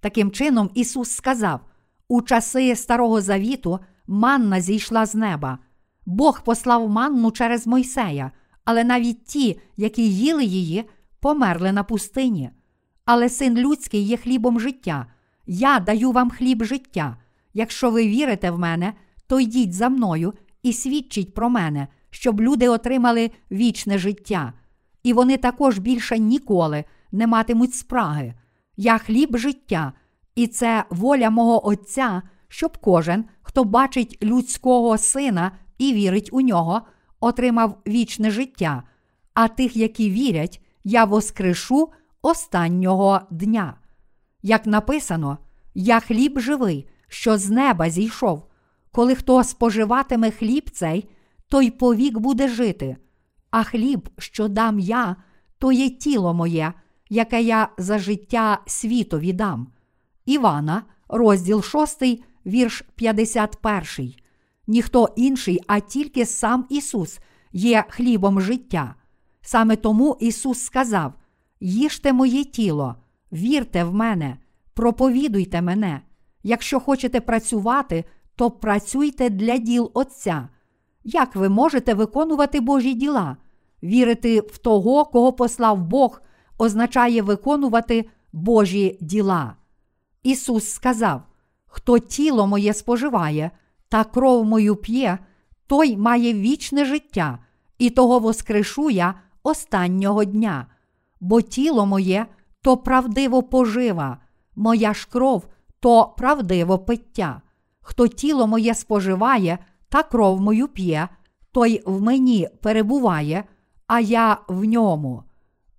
Таким 0.00 0.30
чином, 0.30 0.70
Ісус 0.74 1.10
сказав: 1.10 1.60
у 2.08 2.22
часи 2.22 2.76
Старого 2.76 3.20
Завіту 3.20 3.78
манна 4.06 4.60
зійшла 4.60 5.06
з 5.06 5.14
неба. 5.14 5.58
Бог 6.06 6.44
послав 6.44 6.88
манну 6.88 7.30
через 7.30 7.66
Мойсея, 7.66 8.30
але 8.64 8.84
навіть 8.84 9.24
ті, 9.24 9.60
які 9.76 10.10
їли 10.10 10.44
її, 10.44 10.84
померли 11.20 11.72
на 11.72 11.82
пустині. 11.82 12.50
Але 13.06 13.28
син 13.28 13.58
людський 13.58 14.02
є 14.02 14.16
хлібом 14.16 14.60
життя. 14.60 15.06
Я 15.46 15.80
даю 15.80 16.12
вам 16.12 16.30
хліб 16.30 16.64
життя. 16.64 17.16
Якщо 17.54 17.90
ви 17.90 18.06
вірите 18.06 18.50
в 18.50 18.58
мене, 18.58 18.92
то 19.26 19.40
йдіть 19.40 19.74
за 19.74 19.88
мною 19.88 20.32
і 20.62 20.72
свідчіть 20.72 21.34
про 21.34 21.50
мене, 21.50 21.88
щоб 22.10 22.40
люди 22.40 22.68
отримали 22.68 23.30
вічне 23.50 23.98
життя. 23.98 24.52
І 25.02 25.12
вони 25.12 25.36
також 25.36 25.78
більше 25.78 26.18
ніколи 26.18 26.84
не 27.12 27.26
матимуть 27.26 27.74
спраги. 27.74 28.34
Я 28.76 28.98
хліб 28.98 29.36
життя, 29.36 29.92
і 30.34 30.46
це 30.46 30.84
воля 30.90 31.30
мого 31.30 31.66
Отця, 31.66 32.22
щоб 32.48 32.78
кожен, 32.78 33.24
хто 33.42 33.64
бачить 33.64 34.18
людського 34.22 34.98
сина 34.98 35.52
і 35.78 35.94
вірить 35.94 36.28
у 36.32 36.40
нього, 36.40 36.82
отримав 37.20 37.78
вічне 37.86 38.30
життя, 38.30 38.82
а 39.34 39.48
тих, 39.48 39.76
які 39.76 40.10
вірять, 40.10 40.60
я 40.84 41.04
воскрешу 41.04 41.88
останнього 42.26 43.20
дня. 43.30 43.74
Як 44.42 44.66
написано, 44.66 45.38
я 45.74 46.00
хліб 46.00 46.38
живий, 46.38 46.88
що 47.08 47.38
з 47.38 47.50
неба 47.50 47.90
зійшов. 47.90 48.46
Коли 48.92 49.14
хто 49.14 49.44
споживатиме 49.44 50.30
хліб 50.30 50.70
цей, 50.70 51.08
той 51.48 51.70
повік 51.70 52.18
буде 52.18 52.48
жити, 52.48 52.96
а 53.50 53.62
хліб, 53.62 54.08
що 54.18 54.48
дам 54.48 54.78
я, 54.78 55.16
то 55.58 55.72
є 55.72 55.90
тіло 55.90 56.34
моє, 56.34 56.72
яке 57.10 57.42
я 57.42 57.68
за 57.78 57.98
життя 57.98 58.58
світові 58.66 59.32
дам. 59.32 59.72
Івана, 60.24 60.82
розділ 61.08 61.62
6, 61.62 62.02
вірш 62.46 62.84
51. 62.94 64.14
Ніхто 64.66 65.08
інший, 65.16 65.60
а 65.66 65.80
тільки 65.80 66.26
сам 66.26 66.66
Ісус 66.70 67.18
є 67.52 67.84
хлібом 67.88 68.40
життя. 68.40 68.94
Саме 69.40 69.76
тому 69.76 70.16
Ісус 70.20 70.60
сказав: 70.60 71.12
Їжте 71.60 72.12
моє 72.12 72.44
тіло, 72.44 72.94
вірте 73.32 73.84
в 73.84 73.94
мене, 73.94 74.36
проповідуйте 74.74 75.62
мене. 75.62 76.00
Якщо 76.42 76.80
хочете 76.80 77.20
працювати, 77.20 78.04
то 78.36 78.50
працюйте 78.50 79.30
для 79.30 79.56
діл 79.58 79.90
Отця. 79.94 80.48
Як 81.04 81.36
ви 81.36 81.48
можете 81.48 81.94
виконувати 81.94 82.60
Божі 82.60 82.94
діла? 82.94 83.36
Вірити 83.82 84.40
в 84.40 84.58
того, 84.58 85.04
кого 85.04 85.32
послав 85.32 85.82
Бог, 85.82 86.22
означає 86.58 87.22
виконувати 87.22 88.04
Божі 88.32 88.98
діла. 89.00 89.56
Ісус 90.22 90.70
сказав: 90.70 91.22
Хто 91.66 91.98
тіло 91.98 92.46
моє 92.46 92.74
споживає 92.74 93.50
та 93.88 94.04
кров 94.04 94.44
мою 94.44 94.76
п'є, 94.76 95.18
той 95.66 95.96
має 95.96 96.34
вічне 96.34 96.84
життя, 96.84 97.38
і 97.78 97.90
того 97.90 98.18
воскрешу 98.18 98.90
я 98.90 99.14
останнього 99.42 100.24
дня, 100.24 100.66
бо 101.20 101.40
тіло 101.40 101.86
моє 101.86 102.26
то 102.62 102.76
правдиво 102.76 103.42
пожива, 103.42 104.18
моя 104.56 104.94
ж 104.94 105.08
кров 105.10 105.48
то 105.80 106.14
правдиво 106.18 106.78
пиття. 106.78 107.42
Хто 107.80 108.08
тіло 108.08 108.46
моє 108.46 108.74
споживає 108.74 109.58
та 109.88 110.02
кров 110.02 110.40
мою 110.40 110.68
п'є, 110.68 111.08
той 111.52 111.82
в 111.86 112.02
мені 112.02 112.48
перебуває, 112.62 113.44
а 113.86 114.00
я 114.00 114.38
в 114.48 114.64
ньому. 114.64 115.22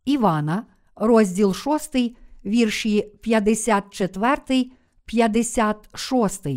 Івана, 0.05 0.65
розділ 0.95 1.53
6, 1.53 1.95
вірші 2.45 3.01
54, 3.01 4.71
56. 5.05 6.47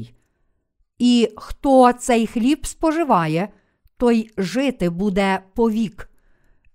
І 0.99 1.29
хто 1.37 1.93
цей 1.93 2.27
хліб 2.27 2.67
споживає, 2.67 3.49
той 3.97 4.31
жити 4.37 4.91
буде 4.91 5.43
повік. 5.55 6.11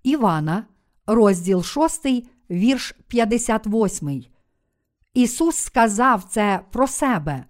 Івана, 0.04 0.66
розділ 1.08 1.64
6, 1.64 2.06
вірш 2.50 2.96
58. 3.08 4.24
Ісус 5.14 5.56
сказав 5.56 6.24
це 6.24 6.60
про 6.72 6.88
себе. 6.88 7.46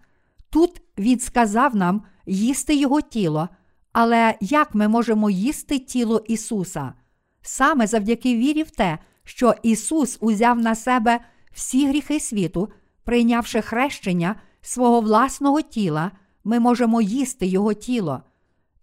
Тут 0.50 0.82
Він 0.98 1.20
сказав 1.20 1.76
нам 1.76 2.04
їсти 2.26 2.76
Його 2.76 3.02
тіло, 3.02 3.50
але 3.92 4.36
як 4.42 4.76
ми 4.76 4.88
можемо 4.88 5.30
їсти 5.30 5.80
тіло 5.80 6.24
Ісуса? 6.28 6.94
Саме 7.42 7.88
завдяки 7.88 8.36
вірі 8.36 8.64
в 8.64 8.72
те, 8.72 8.98
що 9.24 9.54
Ісус 9.64 10.18
узяв 10.22 10.60
на 10.60 10.76
себе 10.76 11.20
всі 11.52 11.88
гріхи 11.88 12.20
світу, 12.20 12.70
прийнявши 13.04 13.62
хрещення 13.62 14.36
свого 14.62 15.02
власного 15.02 15.62
тіла, 15.62 16.12
ми 16.44 16.60
можемо 16.60 17.02
їсти 17.02 17.46
Його 17.46 17.74
тіло. 17.74 18.22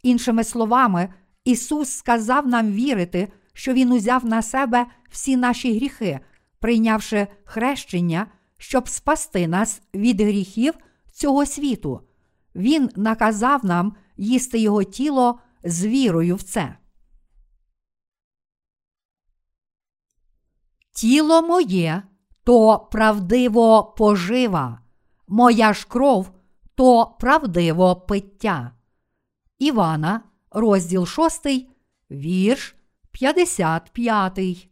Іншими 0.03 0.45
словами, 0.45 1.09
Ісус 1.45 1.91
сказав 1.91 2.47
нам 2.47 2.73
вірити, 2.73 3.29
що 3.53 3.73
Він 3.73 3.93
узяв 3.93 4.25
на 4.25 4.43
себе 4.43 4.87
всі 5.11 5.37
наші 5.37 5.77
гріхи, 5.77 6.21
прийнявши 6.59 7.27
хрещення, 7.45 8.27
щоб 8.57 8.89
спасти 8.89 9.49
нас 9.49 9.83
від 9.95 10.21
гріхів 10.21 10.75
цього 11.13 11.47
світу. 11.47 12.01
Він 12.55 12.91
наказав 12.97 13.65
нам 13.65 13.97
їсти 14.17 14.59
Його 14.59 14.85
тіло 14.85 15.41
з 15.65 15.87
вірою 15.87 16.37
в 16.37 16.43
це. 16.43 16.77
Тіло 20.93 21.43
моє 21.43 22.03
то 22.45 22.89
правдиво 22.93 23.95
пожива, 23.99 24.81
моя 25.29 25.73
ж 25.73 25.87
кров 25.89 26.31
то 26.75 27.17
правдиво 27.21 27.97
пиття. 27.97 28.73
Івана, 29.59 30.21
розділ 30.51 31.07
6, 31.07 31.47
вірш 32.11 32.77
55. 33.13 34.69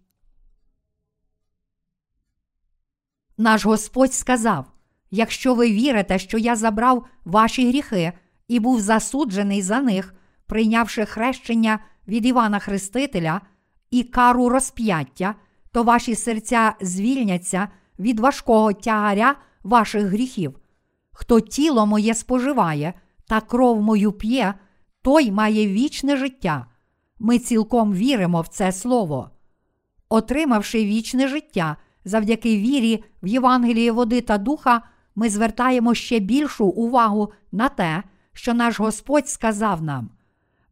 Наш 3.38 3.64
Господь 3.64 4.14
сказав: 4.14 4.72
Якщо 5.10 5.54
ви 5.54 5.70
вірите, 5.70 6.18
що 6.18 6.38
я 6.38 6.56
забрав 6.56 7.06
ваші 7.24 7.68
гріхи 7.68 8.12
і 8.48 8.60
був 8.60 8.80
засуджений 8.80 9.62
за 9.62 9.80
них, 9.80 10.14
прийнявши 10.46 11.04
хрещення 11.04 11.78
від 12.08 12.26
Івана 12.26 12.58
Хрестителя 12.58 13.40
і 13.90 14.02
кару 14.02 14.48
розп'яття, 14.48 15.34
то 15.72 15.82
ваші 15.82 16.14
серця 16.14 16.74
звільняться 16.80 17.68
від 17.98 18.20
важкого 18.20 18.72
тягаря 18.72 19.36
ваших 19.62 20.04
гріхів. 20.04 20.58
Хто 21.12 21.40
тіло 21.40 21.86
моє 21.86 22.14
споживає 22.14 22.94
та 23.26 23.40
кров 23.40 23.82
мою 23.82 24.12
п'є, 24.12 24.54
той 25.02 25.30
має 25.30 25.66
вічне 25.66 26.16
життя. 26.16 26.66
Ми 27.22 27.38
цілком 27.38 27.94
віримо 27.94 28.40
в 28.40 28.48
це 28.48 28.72
слово. 28.72 29.30
Отримавши 30.08 30.84
вічне 30.84 31.28
життя 31.28 31.76
завдяки 32.04 32.56
вірі 32.56 33.04
в 33.22 33.26
Євангеліє 33.26 33.92
води 33.92 34.20
та 34.20 34.38
духа, 34.38 34.82
ми 35.14 35.30
звертаємо 35.30 35.94
ще 35.94 36.18
більшу 36.18 36.66
увагу 36.66 37.32
на 37.52 37.68
те, 37.68 38.02
що 38.32 38.54
наш 38.54 38.80
Господь 38.80 39.28
сказав 39.28 39.82
нам. 39.82 40.10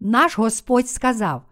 Наш 0.00 0.38
Господь 0.38 0.88
сказав: 0.88 1.42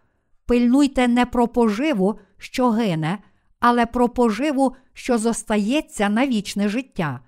пильнуйте 0.47 1.09
не 1.09 1.27
про 1.27 1.49
поживу, 1.49 2.19
що 2.39 2.71
гине, 2.71 3.19
але 3.61 3.87
про 3.87 4.09
поживу, 4.09 4.77
що 4.93 5.19
зостається 5.19 6.09
на 6.09 6.27
вічне 6.27 6.69
життя. 6.69 7.21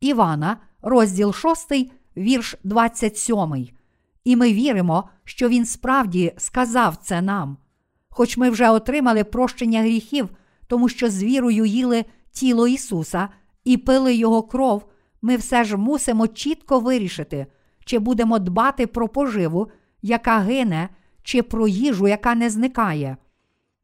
Івана, 0.00 0.56
розділ 0.82 1.32
6, 1.32 1.72
вірш 2.16 2.56
27. 2.64 3.68
І 4.24 4.36
ми 4.36 4.52
віримо, 4.52 5.08
що 5.24 5.48
Він 5.48 5.66
справді 5.66 6.32
сказав 6.36 6.96
це 6.96 7.22
нам. 7.22 7.56
Хоч 8.10 8.36
ми 8.36 8.50
вже 8.50 8.70
отримали 8.70 9.24
прощення 9.24 9.80
гріхів, 9.80 10.28
тому 10.66 10.88
що 10.88 11.10
з 11.10 11.22
вірою 11.22 11.64
їли 11.64 12.04
тіло 12.32 12.68
Ісуса 12.68 13.28
і 13.64 13.76
пили 13.76 14.14
Його 14.14 14.42
кров, 14.42 14.84
ми 15.22 15.36
все 15.36 15.64
ж 15.64 15.76
мусимо 15.76 16.28
чітко 16.28 16.80
вирішити, 16.80 17.46
чи 17.84 17.98
будемо 17.98 18.38
дбати 18.38 18.86
про 18.86 19.08
поживу, 19.08 19.70
яка 20.02 20.38
гине, 20.38 20.88
чи 21.22 21.42
про 21.42 21.68
їжу, 21.68 22.08
яка 22.08 22.34
не 22.34 22.50
зникає. 22.50 23.16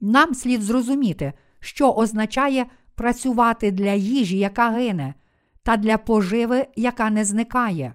Нам 0.00 0.34
слід 0.34 0.62
зрозуміти, 0.62 1.32
що 1.60 1.92
означає 1.92 2.66
працювати 2.94 3.70
для 3.70 3.92
їжі, 3.92 4.38
яка 4.38 4.70
гине, 4.70 5.14
та 5.62 5.76
для 5.76 5.98
поживи, 5.98 6.66
яка 6.76 7.10
не 7.10 7.24
зникає. 7.24 7.94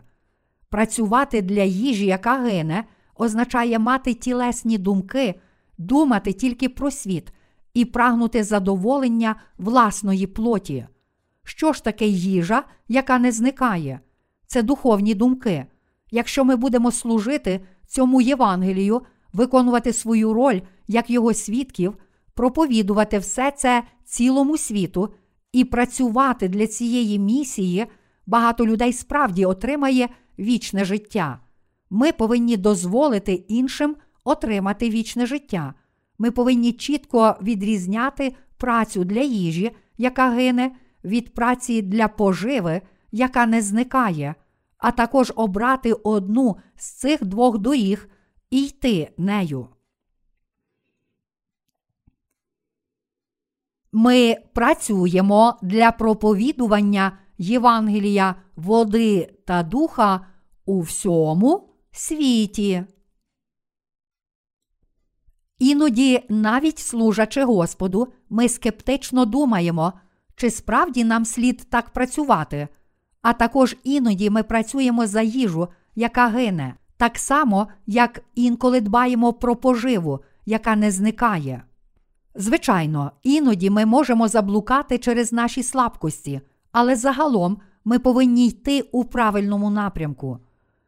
Працювати 0.73 1.41
для 1.41 1.63
їжі, 1.63 2.05
яка 2.05 2.37
гине, 2.37 2.83
означає 3.15 3.79
мати 3.79 4.13
тілесні 4.13 4.77
думки, 4.77 5.35
думати 5.77 6.33
тільки 6.33 6.69
про 6.69 6.91
світ 6.91 7.33
і 7.73 7.85
прагнути 7.85 8.43
задоволення 8.43 9.35
власної 9.57 10.27
плоті. 10.27 10.87
Що 11.43 11.73
ж 11.73 11.83
таке 11.83 12.05
їжа, 12.07 12.63
яка 12.87 13.19
не 13.19 13.31
зникає? 13.31 13.99
Це 14.47 14.63
духовні 14.63 15.13
думки. 15.13 15.65
Якщо 16.11 16.45
ми 16.45 16.55
будемо 16.55 16.91
служити 16.91 17.65
цьому 17.87 18.21
Євангелію, 18.21 19.01
виконувати 19.33 19.93
свою 19.93 20.33
роль 20.33 20.61
як 20.87 21.09
його 21.09 21.33
свідків, 21.33 21.97
проповідувати 22.33 23.17
все 23.17 23.51
це 23.51 23.83
цілому 24.05 24.57
світу 24.57 25.13
і 25.51 25.65
працювати 25.65 26.47
для 26.47 26.67
цієї 26.67 27.19
місії, 27.19 27.85
багато 28.25 28.65
людей 28.65 28.93
справді 28.93 29.45
отримає 29.45 30.09
вічне 30.39 30.85
життя. 30.85 31.39
Ми 31.89 32.11
повинні 32.11 32.57
дозволити 32.57 33.33
іншим 33.33 33.95
отримати 34.23 34.89
вічне 34.89 35.25
життя. 35.25 35.73
Ми 36.17 36.31
повинні 36.31 36.73
чітко 36.73 37.35
відрізняти 37.41 38.35
працю 38.57 39.03
для 39.03 39.21
їжі, 39.21 39.71
яка 39.97 40.29
гине, 40.29 40.71
від 41.03 41.33
праці 41.33 41.81
для 41.81 42.07
поживи, 42.07 42.81
яка 43.11 43.45
не 43.45 43.61
зникає, 43.61 44.35
а 44.77 44.91
також 44.91 45.33
обрати 45.35 45.93
одну 45.93 46.57
з 46.75 46.91
цих 46.91 47.25
двох 47.25 47.57
доріг 47.57 48.09
і 48.49 48.63
йти 48.63 49.11
нею. 49.17 49.67
Ми 53.91 54.37
працюємо 54.53 55.59
для 55.61 55.91
проповідування 55.91 57.17
Євангелія 57.37 58.35
води 58.55 59.33
та 59.45 59.63
духа 59.63 60.25
у 60.65 60.81
всьому 60.81 61.69
світі. 61.91 62.83
Іноді, 65.59 66.23
навіть 66.29 66.79
служачи 66.79 67.43
Господу, 67.43 68.07
ми 68.29 68.49
скептично 68.49 69.25
думаємо, 69.25 69.93
чи 70.35 70.49
справді 70.49 71.03
нам 71.03 71.25
слід 71.25 71.67
так 71.69 71.89
працювати, 71.89 72.67
а 73.21 73.33
також 73.33 73.75
іноді 73.83 74.29
ми 74.29 74.43
працюємо 74.43 75.07
за 75.07 75.21
їжу, 75.21 75.67
яка 75.95 76.27
гине, 76.27 76.75
так 76.97 77.17
само, 77.17 77.67
як 77.85 78.23
інколи 78.35 78.81
дбаємо 78.81 79.33
про 79.33 79.55
поживу, 79.55 80.19
яка 80.45 80.75
не 80.75 80.91
зникає. 80.91 81.63
Звичайно, 82.35 83.11
іноді 83.23 83.69
ми 83.69 83.85
можемо 83.85 84.27
заблукати 84.27 84.97
через 84.97 85.33
наші 85.33 85.63
слабкості, 85.63 86.41
але 86.73 86.95
загалом 86.95 87.57
ми 87.85 87.99
повинні 87.99 88.47
йти 88.47 88.81
у 88.91 89.03
правильному 89.03 89.69
напрямку. 89.69 90.39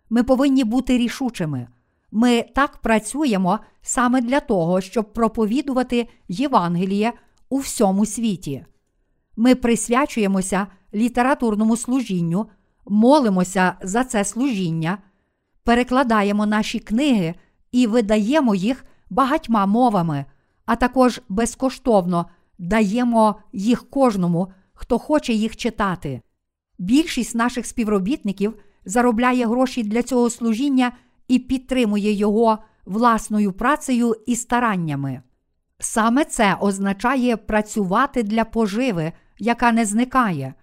Ми 0.10 0.24
повинні 0.24 0.64
бути 0.64 0.98
рішучими. 0.98 1.68
Ми 2.12 2.46
так 2.56 2.78
працюємо 2.78 3.60
саме 3.82 4.22
для 4.22 4.40
того, 4.40 4.82
щоб 4.82 5.14
проповідувати 5.14 6.08
Євангеліє 6.28 7.14
у 7.50 7.58
всьому 7.58 8.06
світі. 8.06 8.66
Ми 9.38 9.56
присвячуємося 9.56 10.68
літературному 10.94 11.78
служінню, 11.78 12.48
молимося 12.88 13.74
за 13.82 14.04
це 14.04 14.26
служіння, 14.26 14.98
перекладаємо 15.64 16.46
наші 16.46 16.80
книги 16.80 17.36
і 17.72 17.88
видаємо 17.88 18.56
їх 18.56 18.86
багатьма 19.10 19.66
мовами, 19.66 20.26
а 20.66 20.76
також 20.76 21.22
безкоштовно 21.30 22.26
даємо 22.60 23.36
їх 23.54 23.90
кожному, 23.90 24.52
хто 24.76 25.00
хоче 25.00 25.34
їх 25.34 25.58
читати. 25.58 26.22
Більшість 26.78 27.36
наших 27.36 27.66
співробітників 27.66 28.54
заробляє 28.86 29.46
гроші 29.46 29.84
для 29.84 30.04
цього 30.04 30.30
служіння 30.30 30.92
і 31.28 31.40
підтримує 31.40 32.12
його 32.12 32.58
власною 32.86 33.54
працею 33.54 34.16
і 34.26 34.36
стараннями. 34.36 35.22
Саме 35.80 36.26
це 36.26 36.58
означає 36.62 37.38
працювати 37.38 38.24
для 38.24 38.44
поживи, 38.44 39.12
яка 39.40 39.72
не 39.72 39.86
зникає. 39.86 40.54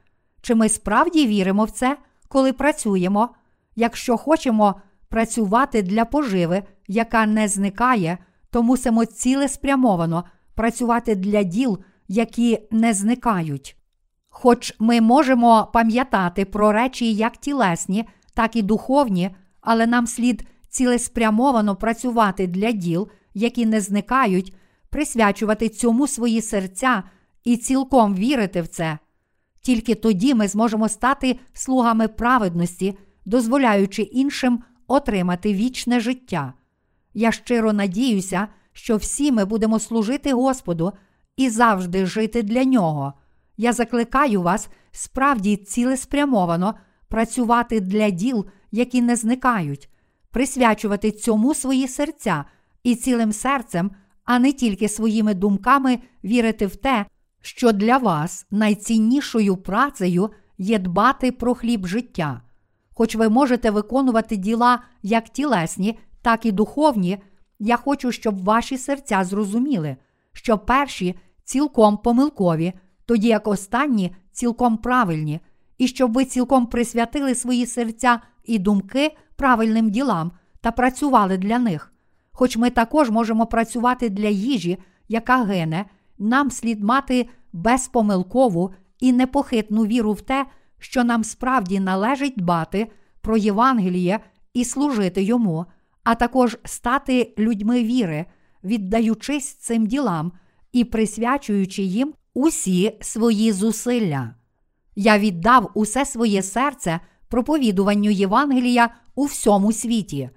Чи 0.43 0.55
ми 0.55 0.69
справді 0.69 1.27
віримо 1.27 1.65
в 1.65 1.71
це, 1.71 1.97
коли 2.29 2.53
працюємо? 2.53 3.29
Якщо 3.77 4.17
хочемо 4.17 4.75
працювати 5.09 5.83
для 5.83 6.05
поживи, 6.05 6.63
яка 6.89 7.27
не 7.27 7.49
зникає, 7.49 8.19
то 8.51 8.63
мусимо 8.63 9.05
цілеспрямовано 9.05 10.25
працювати 10.55 11.15
для 11.15 11.43
діл, 11.43 11.79
які 12.09 12.59
не 12.71 12.95
зникають. 12.95 13.77
Хоч 14.35 14.75
ми 14.79 15.01
можемо 15.01 15.71
пам'ятати 15.73 16.45
про 16.45 16.73
речі 16.73 17.15
як 17.15 17.37
тілесні, 17.37 18.05
так 18.35 18.57
і 18.57 18.63
духовні, 18.63 19.31
але 19.61 19.87
нам 19.87 20.07
слід 20.07 20.47
цілеспрямовано 20.69 21.77
працювати 21.77 22.47
для 22.47 22.73
діл, 22.73 23.09
які 23.35 23.67
не 23.67 23.81
зникають, 23.81 24.55
присвячувати 24.91 25.69
цьому 25.69 26.07
свої 26.07 26.43
серця 26.43 27.03
і 27.45 27.57
цілком 27.57 28.15
вірити 28.15 28.63
в 28.63 28.69
це. 28.69 28.99
Тільки 29.61 29.95
тоді 29.95 30.35
ми 30.35 30.49
зможемо 30.49 30.89
стати 30.89 31.39
слугами 31.53 32.09
праведності, 32.09 32.99
дозволяючи 33.25 34.03
іншим 34.03 34.63
отримати 34.87 35.55
вічне 35.55 36.01
життя. 36.01 36.53
Я 37.15 37.33
щиро 37.33 37.73
надіюся, 37.73 38.49
що 38.73 38.97
всі 38.97 39.33
ми 39.33 39.45
будемо 39.45 39.79
служити 39.79 40.33
Господу 40.33 40.93
і 41.37 41.51
завжди 41.51 42.07
жити 42.07 42.43
для 42.43 42.65
нього. 42.65 43.15
Я 43.57 43.73
закликаю 43.73 44.43
вас 44.43 44.69
справді 44.93 45.57
цілеспрямовано 45.57 46.75
працювати 47.09 47.81
для 47.81 48.11
діл, 48.11 48.47
які 48.71 49.03
не 49.03 49.17
зникають, 49.17 49.89
присвячувати 50.31 51.11
цьому 51.11 51.55
свої 51.55 51.89
серця 51.89 52.45
і 52.83 52.95
цілим 52.95 53.33
серцем, 53.33 53.91
а 54.25 54.39
не 54.39 54.53
тільки 54.53 54.89
своїми 54.89 55.35
думками 55.35 55.99
вірити 56.25 56.67
в 56.67 56.77
те, 56.77 57.07
що 57.43 57.73
для 57.73 57.99
вас 57.99 58.47
найціннішою 58.51 59.57
працею 59.57 60.31
є 60.59 60.79
дбати 60.79 61.33
про 61.33 61.55
хліб 61.55 61.87
життя. 61.87 62.43
Хоч 62.95 63.17
ви 63.17 63.29
можете 63.29 63.71
виконувати 63.71 64.37
діла 64.37 64.83
як 65.03 65.29
тілесні, 65.29 65.99
так 66.23 66.47
і 66.47 66.53
духовні, 66.53 67.19
я 67.59 67.77
хочу, 67.77 68.13
щоб 68.13 68.45
ваші 68.45 68.79
серця 68.79 69.25
зрозуміли, 69.25 69.97
що 70.33 70.59
перші 70.59 71.19
цілком 71.45 71.97
помилкові, 71.97 72.73
тоді 73.07 73.29
як 73.29 73.49
останні 73.49 74.15
цілком 74.33 74.77
правильні, 74.77 75.41
і 75.79 75.89
щоб 75.89 76.13
ви 76.13 76.25
цілком 76.25 76.67
присвятили 76.67 77.35
свої 77.35 77.67
серця 77.67 78.21
і 78.45 78.59
думки 78.59 79.17
правильним 79.37 79.91
ділам 79.91 80.33
та 80.61 80.73
працювали 80.73 81.39
для 81.39 81.59
них. 81.59 81.93
Хоч 82.33 82.57
ми 82.57 82.71
також 82.71 83.11
можемо 83.11 83.47
працювати 83.47 84.09
для 84.09 84.29
їжі, 84.29 84.79
яка 85.09 85.45
гине, 85.45 85.85
нам 86.19 86.51
слід 86.51 86.85
мати 86.85 87.29
безпомилкову 87.53 88.75
і 89.01 89.13
непохитну 89.13 89.87
віру 89.87 90.13
в 90.13 90.21
те, 90.21 90.47
що 90.79 91.05
нам 91.05 91.25
справді 91.25 91.81
належить 91.81 92.35
дбати 92.37 92.91
про 93.21 93.37
Євангеліє 93.37 94.21
і 94.55 94.65
служити 94.65 95.23
йому, 95.23 95.67
а 96.05 96.15
також 96.15 96.59
стати 96.65 97.35
людьми 97.39 97.83
віри, 97.83 98.27
віддаючись 98.65 99.55
цим 99.55 99.87
ділам 99.87 100.33
і 100.73 100.85
присвячуючи 100.85 101.83
їм 101.83 102.15
усі 102.35 102.99
свої 103.01 103.53
зусилля. 103.53 104.35
Я 104.97 105.19
віддав 105.19 105.71
усе 105.75 106.05
своє 106.05 106.43
серце 106.43 107.01
проповідуванню 107.29 108.11
Євангелія 108.11 108.95
у 109.15 109.25
всьому 109.25 109.73
світі. 109.73 110.31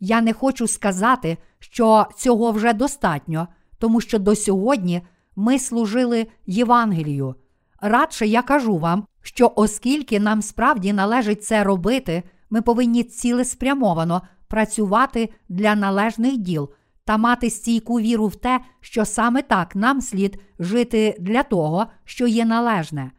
Я 0.00 0.20
не 0.20 0.32
хочу 0.32 0.66
сказати, 0.66 1.38
що 1.58 2.06
цього 2.16 2.52
вже 2.52 2.72
достатньо, 2.72 3.48
тому 3.78 4.00
що 4.00 4.18
до 4.18 4.36
сьогодні 4.36 5.02
ми 5.36 5.58
служили 5.58 6.26
Євангелію. 6.46 7.34
Радше 7.80 8.26
я 8.26 8.42
кажу 8.42 8.78
вам, 8.78 9.06
що 9.22 9.52
оскільки 9.56 10.20
нам 10.20 10.42
справді 10.42 10.92
належить 10.92 11.44
це 11.44 11.64
робити, 11.64 12.22
ми 12.50 12.62
повинні 12.62 13.04
цілеспрямовано 13.04 14.22
працювати 14.48 15.28
для 15.48 15.74
належних 15.74 16.36
діл 16.36 16.70
та 17.08 17.16
мати 17.16 17.50
стійку 17.50 18.00
віру 18.00 18.26
в 18.26 18.36
те, 18.36 18.60
що 18.80 19.04
саме 19.04 19.42
так 19.42 19.76
нам 19.76 20.00
слід 20.00 20.40
жити 20.58 21.16
для 21.20 21.42
того, 21.42 21.86
що 22.04 22.26
є 22.26 22.44
належне. 22.44 23.10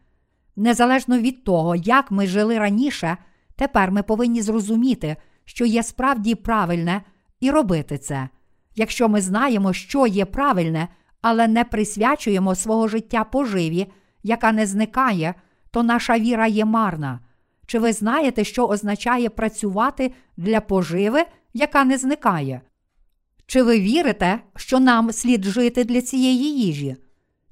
Незалежно 0.56 1.20
від 1.20 1.44
того, 1.44 1.76
як 1.76 2.12
ми 2.12 2.28
жили 2.28 2.60
раніше, 2.60 3.18
тепер 3.56 3.92
ми 3.92 4.04
повинні 4.04 4.42
зрозуміти, 4.42 5.16
що 5.46 5.66
є 5.66 5.84
справді 5.84 6.36
правильне, 6.36 7.02
і 7.40 7.52
робити 7.52 7.98
це. 7.98 8.30
Якщо 8.76 9.10
ми 9.10 9.22
знаємо, 9.22 9.74
що 9.74 10.08
є 10.08 10.26
правильне, 10.26 10.88
але 11.22 11.48
не 11.48 11.64
присвячуємо 11.64 12.56
свого 12.56 12.88
життя 12.88 13.24
поживі, 13.24 13.88
яка 14.24 14.52
не 14.52 14.66
зникає, 14.66 15.34
то 15.72 15.84
наша 15.84 16.20
віра 16.20 16.48
є 16.48 16.66
марна. 16.66 17.20
Чи 17.66 17.80
ви 17.80 17.94
знаєте, 17.94 18.44
що 18.44 18.68
означає 18.68 19.30
працювати 19.30 20.14
для 20.38 20.62
поживи, 20.62 21.24
яка 21.54 21.84
не 21.84 21.98
зникає? 21.98 22.62
Чи 23.50 23.64
ви 23.64 23.80
вірите, 23.80 24.40
що 24.56 24.80
нам 24.80 25.12
слід 25.12 25.44
жити 25.46 25.84
для 25.84 26.02
цієї 26.02 26.62
їжі? 26.62 26.96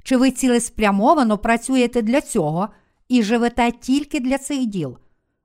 Чи 0.03 0.17
ви 0.17 0.31
цілеспрямовано 0.31 1.37
працюєте 1.37 2.01
для 2.01 2.21
цього 2.21 2.69
і 3.09 3.23
живете 3.23 3.71
тільки 3.71 4.19
для 4.19 4.37
цих 4.37 4.65
діл? 4.65 4.97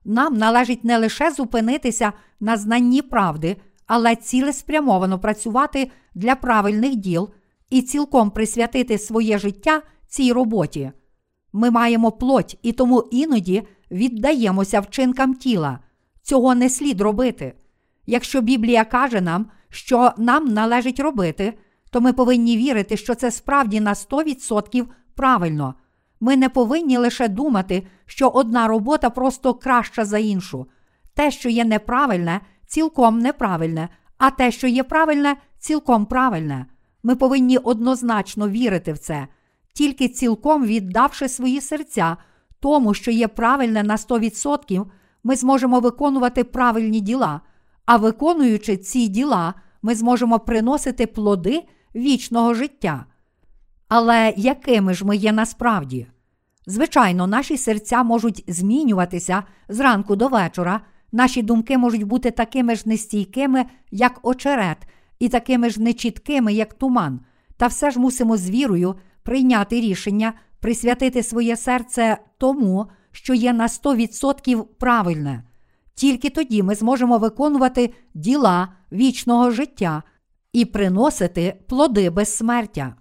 Нам 0.04 0.36
належить 0.36 0.84
не 0.84 0.98
лише 0.98 1.30
зупинитися 1.30 2.12
на 2.40 2.56
знанні 2.56 3.02
правди, 3.02 3.56
але 3.86 4.16
цілеспрямовано 4.16 5.18
працювати 5.18 5.90
для 6.14 6.34
правильних 6.34 6.96
діл 6.96 7.30
і 7.70 7.82
цілком 7.82 8.30
присвятити 8.30 8.98
своє 8.98 9.38
життя 9.38 9.82
цій 10.06 10.32
роботі. 10.32 10.92
Ми 11.52 11.70
маємо 11.70 12.12
плоть 12.12 12.58
і 12.62 12.72
тому 12.72 13.08
іноді 13.10 13.62
віддаємося 13.90 14.80
вчинкам 14.80 15.34
тіла. 15.34 15.78
Цього 16.22 16.54
не 16.54 16.70
слід 16.70 17.00
робити. 17.00 17.54
Якщо 18.06 18.40
Біблія 18.40 18.84
каже 18.84 19.20
нам, 19.20 19.46
що 19.72 20.12
нам 20.18 20.48
належить 20.48 21.00
робити, 21.00 21.54
то 21.90 22.00
ми 22.00 22.12
повинні 22.12 22.56
вірити, 22.56 22.96
що 22.96 23.14
це 23.14 23.30
справді 23.30 23.80
на 23.80 23.94
100% 23.94 24.86
правильно. 25.14 25.74
Ми 26.20 26.36
не 26.36 26.48
повинні 26.48 26.98
лише 26.98 27.28
думати, 27.28 27.86
що 28.06 28.28
одна 28.28 28.66
робота 28.66 29.10
просто 29.10 29.54
краща 29.54 30.04
за 30.04 30.18
іншу. 30.18 30.66
Те, 31.14 31.30
що 31.30 31.48
є 31.48 31.64
неправильне, 31.64 32.40
цілком 32.66 33.18
неправильне, 33.18 33.88
а 34.18 34.30
те, 34.30 34.50
що 34.50 34.66
є 34.66 34.82
правильне, 34.82 35.36
цілком 35.58 36.06
правильне. 36.06 36.66
Ми 37.02 37.16
повинні 37.16 37.58
однозначно 37.58 38.48
вірити 38.48 38.92
в 38.92 38.98
це, 38.98 39.26
тільки 39.74 40.08
цілком 40.08 40.64
віддавши 40.64 41.28
свої 41.28 41.60
серця 41.60 42.16
тому, 42.60 42.94
що 42.94 43.10
є 43.10 43.28
правильне 43.28 43.82
на 43.82 43.96
100%, 43.96 44.84
ми 45.24 45.36
зможемо 45.36 45.80
виконувати 45.80 46.44
правильні 46.44 47.00
діла, 47.00 47.40
а 47.86 47.96
виконуючи 47.96 48.76
ці 48.76 49.08
діла, 49.08 49.54
ми 49.82 49.94
зможемо 49.94 50.38
приносити 50.38 51.06
плоди 51.06 51.62
вічного 51.94 52.54
життя. 52.54 53.06
Але 53.88 54.34
якими 54.36 54.94
ж 54.94 55.06
ми 55.06 55.16
є 55.16 55.32
насправді? 55.32 56.06
Звичайно, 56.66 57.26
наші 57.26 57.56
серця 57.56 58.02
можуть 58.02 58.44
змінюватися 58.48 59.42
зранку 59.68 60.16
до 60.16 60.28
вечора, 60.28 60.80
наші 61.12 61.42
думки 61.42 61.78
можуть 61.78 62.02
бути 62.02 62.30
такими 62.30 62.74
ж 62.74 62.82
нестійкими, 62.86 63.64
як 63.90 64.20
очерет, 64.22 64.78
і 65.18 65.28
такими 65.28 65.70
ж 65.70 65.82
нечіткими, 65.82 66.52
як 66.52 66.74
туман, 66.74 67.20
та 67.56 67.66
все 67.66 67.90
ж 67.90 68.00
мусимо 68.00 68.36
з 68.36 68.50
вірою 68.50 68.94
прийняти 69.22 69.80
рішення, 69.80 70.32
присвятити 70.60 71.22
своє 71.22 71.56
серце 71.56 72.18
тому, 72.38 72.86
що 73.12 73.34
є 73.34 73.52
на 73.52 73.66
100% 73.66 74.64
правильне. 74.64 75.44
Тільки 75.94 76.30
тоді 76.30 76.62
ми 76.62 76.74
зможемо 76.74 77.18
виконувати 77.18 77.94
діла 78.14 78.68
вічного 78.92 79.50
життя 79.50 80.02
і 80.52 80.64
приносити 80.64 81.54
плоди 81.68 82.10
безсмертя. 82.10 82.94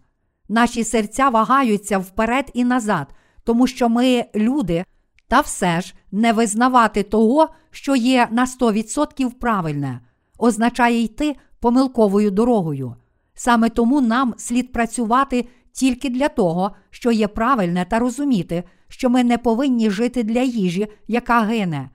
Наші 0.50 0.84
серця 0.84 1.30
вагаються 1.30 1.98
вперед 1.98 2.52
і 2.54 2.64
назад, 2.64 3.14
тому 3.44 3.68
що 3.68 3.90
ми 3.90 4.26
люди, 4.36 4.86
та 5.28 5.40
все 5.40 5.82
ж 5.82 5.94
не 6.12 6.34
визнавати 6.34 7.04
того, 7.04 7.50
що 7.72 7.96
є 7.96 8.28
на 8.32 8.46
100% 8.46 9.32
правильне, 9.34 10.00
означає 10.38 11.02
йти 11.02 11.36
помилковою 11.60 12.32
дорогою. 12.32 12.96
Саме 13.34 13.70
тому 13.70 14.02
нам 14.02 14.34
слід 14.38 14.72
працювати 14.72 15.48
тільки 15.72 16.10
для 16.10 16.28
того, 16.28 16.72
що 16.90 17.12
є 17.12 17.28
правильне, 17.28 17.86
та 17.90 18.00
розуміти, 18.00 18.64
що 18.88 19.10
ми 19.10 19.24
не 19.24 19.38
повинні 19.38 19.90
жити 19.90 20.24
для 20.24 20.42
їжі, 20.42 20.88
яка 21.08 21.42
гине. 21.42 21.90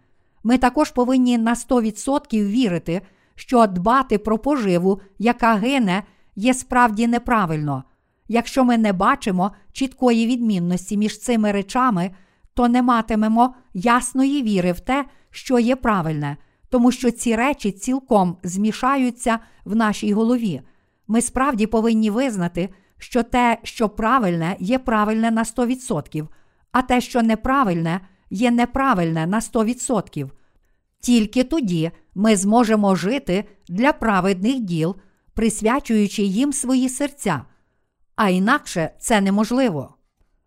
Ми 0.47 0.59
також 0.59 0.91
повинні 0.91 1.39
на 1.39 1.55
100% 1.55 2.47
вірити, 2.47 3.01
що 3.35 3.67
дбати 3.67 4.19
про 4.19 4.39
поживу, 4.39 5.01
яка 5.19 5.55
гине, 5.55 6.03
є 6.37 6.55
справді 6.55 7.07
неправильно. 7.07 7.85
Якщо 8.29 8.65
ми 8.65 8.79
не 8.79 8.93
бачимо 8.93 9.51
чіткої 9.73 10.27
відмінності 10.27 10.97
між 10.97 11.19
цими 11.19 11.53
речами, 11.53 12.11
то 12.55 12.69
не 12.69 12.83
матимемо 12.83 13.55
ясної 13.75 14.43
віри 14.43 14.73
в 14.73 14.81
те, 14.81 15.05
що 15.31 15.59
є 15.59 15.77
правильне, 15.77 16.37
тому 16.69 16.93
що 16.93 17.11
ці 17.11 17.37
речі 17.37 17.73
цілком 17.73 18.37
змішаються 18.43 19.39
в 19.65 19.77
нашій 19.77 20.13
голові. 20.13 20.61
Ми 21.09 21.21
справді 21.21 21.67
повинні 21.67 22.11
визнати, 22.11 22.69
що 22.99 23.23
те, 23.23 23.59
що 23.63 23.89
правильне, 23.89 24.57
є 24.59 24.79
правильне 24.79 25.31
на 25.31 25.43
100%, 25.43 26.27
а 26.73 26.83
те, 26.83 27.01
що 27.01 27.23
неправильне, 27.23 28.01
є 28.31 28.51
неправильне 28.51 29.27
на 29.27 29.41
100%. 29.41 30.31
Тільки 31.01 31.45
тоді 31.45 31.91
ми 32.15 32.37
зможемо 32.37 32.95
жити 32.95 33.45
для 33.69 33.93
праведних 33.93 34.61
діл, 34.61 34.97
присвячуючи 35.35 36.23
їм 36.23 36.53
свої 36.53 36.89
серця. 36.89 37.45
А 38.17 38.29
інакше 38.29 38.91
це 38.99 39.21
неможливо. 39.21 39.95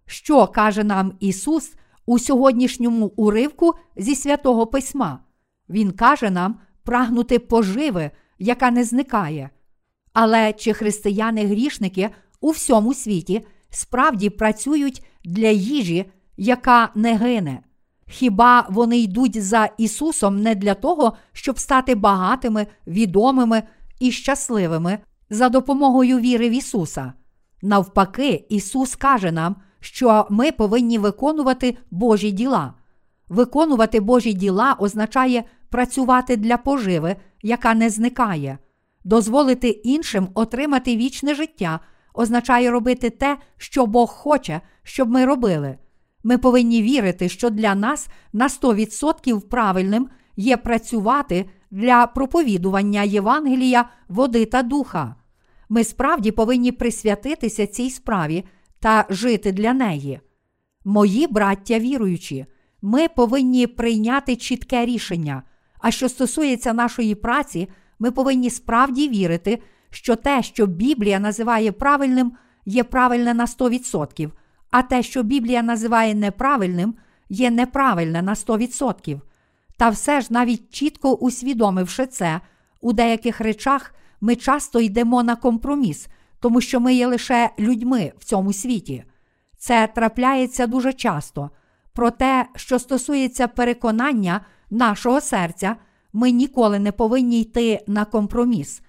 Що 0.05 0.47
каже 0.47 0.83
нам 0.83 1.13
Ісус 1.19 1.73
у 2.05 2.19
сьогоднішньому 2.19 3.05
уривку 3.05 3.73
зі 3.95 4.15
святого 4.15 4.67
Письма? 4.67 5.19
Він 5.69 5.91
каже 5.91 6.29
нам 6.29 6.59
прагнути 6.83 7.39
поживи, 7.39 8.11
яка 8.39 8.71
не 8.71 8.83
зникає. 8.83 9.49
Але 10.13 10.53
чи 10.53 10.73
християни-грішники 10.73 12.09
у 12.41 12.51
всьому 12.51 12.93
світі 12.93 13.45
справді 13.69 14.29
працюють 14.29 15.05
для 15.23 15.49
їжі, 15.49 16.11
яка 16.37 16.89
не 16.95 17.17
гине? 17.17 17.63
Хіба 18.11 18.67
вони 18.69 18.99
йдуть 18.99 19.43
за 19.43 19.69
Ісусом 19.77 20.41
не 20.41 20.55
для 20.55 20.73
того, 20.73 21.13
щоб 21.33 21.59
стати 21.59 21.95
багатими, 21.95 22.67
відомими 22.87 23.63
і 23.99 24.11
щасливими 24.11 24.99
за 25.29 25.49
допомогою 25.49 26.19
віри 26.19 26.49
в 26.49 26.51
Ісуса? 26.51 27.13
Навпаки, 27.61 28.45
Ісус 28.49 28.95
каже 28.95 29.31
нам, 29.31 29.55
що 29.79 30.27
ми 30.29 30.51
повинні 30.51 30.97
виконувати 30.97 31.77
Божі 31.91 32.31
діла. 32.31 32.73
Виконувати 33.27 33.99
Божі 33.99 34.33
діла 34.33 34.75
означає 34.79 35.43
працювати 35.69 36.37
для 36.37 36.57
поживи, 36.57 37.15
яка 37.41 37.73
не 37.73 37.89
зникає. 37.89 38.57
Дозволити 39.03 39.69
іншим 39.69 40.27
отримати 40.33 40.97
вічне 40.97 41.35
життя 41.35 41.79
означає 42.13 42.71
робити 42.71 43.09
те, 43.09 43.37
що 43.57 43.85
Бог 43.85 44.09
хоче, 44.09 44.61
щоб 44.83 45.09
ми 45.09 45.25
робили. 45.25 45.77
Ми 46.23 46.37
повинні 46.37 46.81
вірити, 46.81 47.29
що 47.29 47.49
для 47.49 47.75
нас 47.75 48.09
на 48.33 48.47
100% 48.47 49.41
правильним 49.41 50.09
є 50.37 50.57
працювати 50.57 51.45
для 51.71 52.07
проповідування 52.07 53.03
Євангелія, 53.03 53.89
води 54.07 54.45
та 54.45 54.63
духа. 54.63 55.15
Ми 55.69 55.83
справді 55.83 56.31
повинні 56.31 56.71
присвятитися 56.71 57.67
цій 57.67 57.89
справі 57.89 58.45
та 58.79 59.05
жити 59.09 59.51
для 59.51 59.73
неї. 59.73 60.19
Мої 60.85 61.27
браття 61.27 61.79
віруючі, 61.79 62.45
ми 62.81 63.07
повинні 63.07 63.67
прийняти 63.67 64.35
чітке 64.35 64.85
рішення. 64.85 65.43
А 65.79 65.91
що 65.91 66.09
стосується 66.09 66.73
нашої 66.73 67.15
праці, 67.15 67.69
ми 67.99 68.11
повинні 68.11 68.49
справді 68.49 69.09
вірити, 69.09 69.61
що 69.89 70.15
те, 70.15 70.43
що 70.43 70.65
Біблія 70.65 71.19
називає 71.19 71.71
правильним, 71.71 72.31
є 72.65 72.83
правильне 72.83 73.33
на 73.33 73.45
100%, 73.45 74.29
а 74.71 74.81
те, 74.81 75.03
що 75.03 75.23
Біблія 75.23 75.63
називає 75.63 76.15
неправильним, 76.15 76.95
є 77.29 77.51
неправильне 77.51 78.21
на 78.21 78.33
100%. 78.33 79.21
Та 79.77 79.89
все 79.89 80.21
ж, 80.21 80.27
навіть 80.29 80.73
чітко 80.73 81.13
усвідомивши 81.13 82.05
це, 82.05 82.41
у 82.81 82.93
деяких 82.93 83.41
речах 83.41 83.95
ми 84.21 84.35
часто 84.35 84.79
йдемо 84.79 85.23
на 85.23 85.35
компроміс, 85.35 86.07
тому 86.39 86.61
що 86.61 86.79
ми 86.79 86.93
є 86.93 87.07
лише 87.07 87.49
людьми 87.59 88.11
в 88.17 88.23
цьому 88.23 88.53
світі. 88.53 89.03
Це 89.57 89.87
трапляється 89.95 90.67
дуже 90.67 90.93
часто. 90.93 91.49
Про 91.93 92.11
те, 92.11 92.45
що 92.55 92.79
стосується 92.79 93.47
переконання 93.47 94.41
нашого 94.69 95.21
серця, 95.21 95.75
ми 96.13 96.31
ніколи 96.31 96.79
не 96.79 96.91
повинні 96.91 97.41
йти 97.41 97.83
на 97.87 98.05
компроміс. 98.05 98.81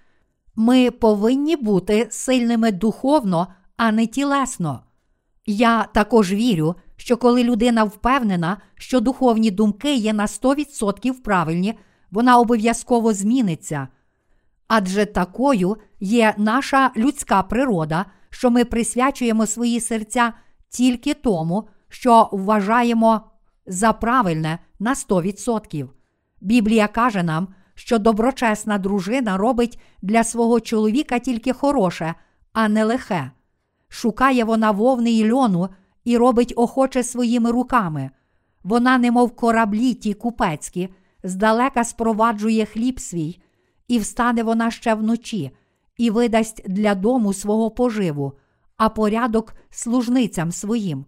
Ми 0.57 0.91
повинні 0.91 1.57
бути 1.57 2.07
сильними 2.11 2.73
духовно, 2.73 3.47
а 3.77 3.93
не 3.93 4.07
тілесно. 4.07 4.81
Я 5.53 5.85
також 5.85 6.33
вірю, 6.33 6.75
що 6.97 7.17
коли 7.17 7.45
людина 7.45 7.85
впевнена, 7.85 8.57
що 8.75 9.01
духовні 9.01 9.51
думки 9.51 9.95
є 9.95 10.13
на 10.13 10.27
100% 10.27 11.23
правильні, 11.23 11.79
вона 12.11 12.39
обов'язково 12.39 13.13
зміниться. 13.13 13.89
Адже 14.69 15.07
такою 15.07 15.77
є 16.01 16.35
наша 16.37 16.91
людська 16.97 17.43
природа, 17.43 18.07
що 18.31 18.51
ми 18.51 18.65
присвячуємо 18.65 19.47
свої 19.47 19.81
серця 19.81 20.33
тільки 20.69 21.15
тому, 21.15 21.69
що 21.89 22.29
вважаємо 22.33 23.21
за 23.67 23.93
правильне 23.93 24.59
на 24.79 24.95
100%. 24.95 25.89
Біблія 26.41 26.89
каже 26.89 27.23
нам, 27.23 27.49
що 27.75 27.99
доброчесна 27.99 28.79
дружина 28.79 29.37
робить 29.37 29.81
для 30.03 30.25
свого 30.25 30.61
чоловіка 30.61 31.19
тільки 31.19 31.53
хороше, 31.53 32.15
а 32.53 32.69
не 32.69 32.85
лихе. 32.85 33.31
Шукає 33.93 34.45
вона 34.45 34.71
вовни 34.71 35.11
й 35.11 35.33
льону 35.33 35.69
і 36.05 36.17
робить 36.17 36.53
охоче 36.57 37.03
своїми 37.03 37.51
руками. 37.51 38.11
Вона, 38.65 38.99
немов 38.99 39.37
кораблі 39.37 39.95
ті 39.95 40.15
купецькі, 40.15 40.89
здалека 41.23 41.85
спроваджує 41.85 42.65
хліб 42.65 43.01
свій, 43.01 43.41
і 43.89 43.99
встане 43.99 44.43
вона 44.43 44.71
ще 44.71 44.95
вночі, 44.95 45.51
і 45.97 46.11
видасть 46.11 46.63
для 46.69 46.95
дому 46.95 47.33
свого 47.33 47.71
поживу, 47.71 48.33
а 48.77 48.89
порядок 48.89 49.55
служницям 49.71 50.53
своїм. 50.53 51.05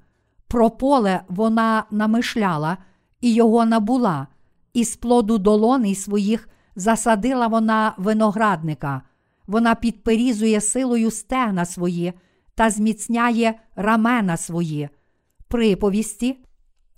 Про 0.48 0.70
поле 0.70 1.20
вона 1.28 1.84
намишляла 1.90 2.76
і 3.20 3.34
його 3.34 3.64
набула, 3.64 4.26
і 4.72 4.84
з 4.84 4.96
плоду 4.96 5.38
долони 5.38 5.94
своїх 5.94 6.48
засадила 6.76 7.46
вона 7.46 7.94
виноградника, 7.96 9.02
вона 9.46 9.74
підперізує 9.74 10.60
силою 10.60 11.10
стегна 11.10 11.64
свої 11.64 12.12
та 12.54 12.70
зміцняє 12.70 13.54
рамена 13.76 14.36
свої. 14.36 14.88
Приповісті. 15.48 16.38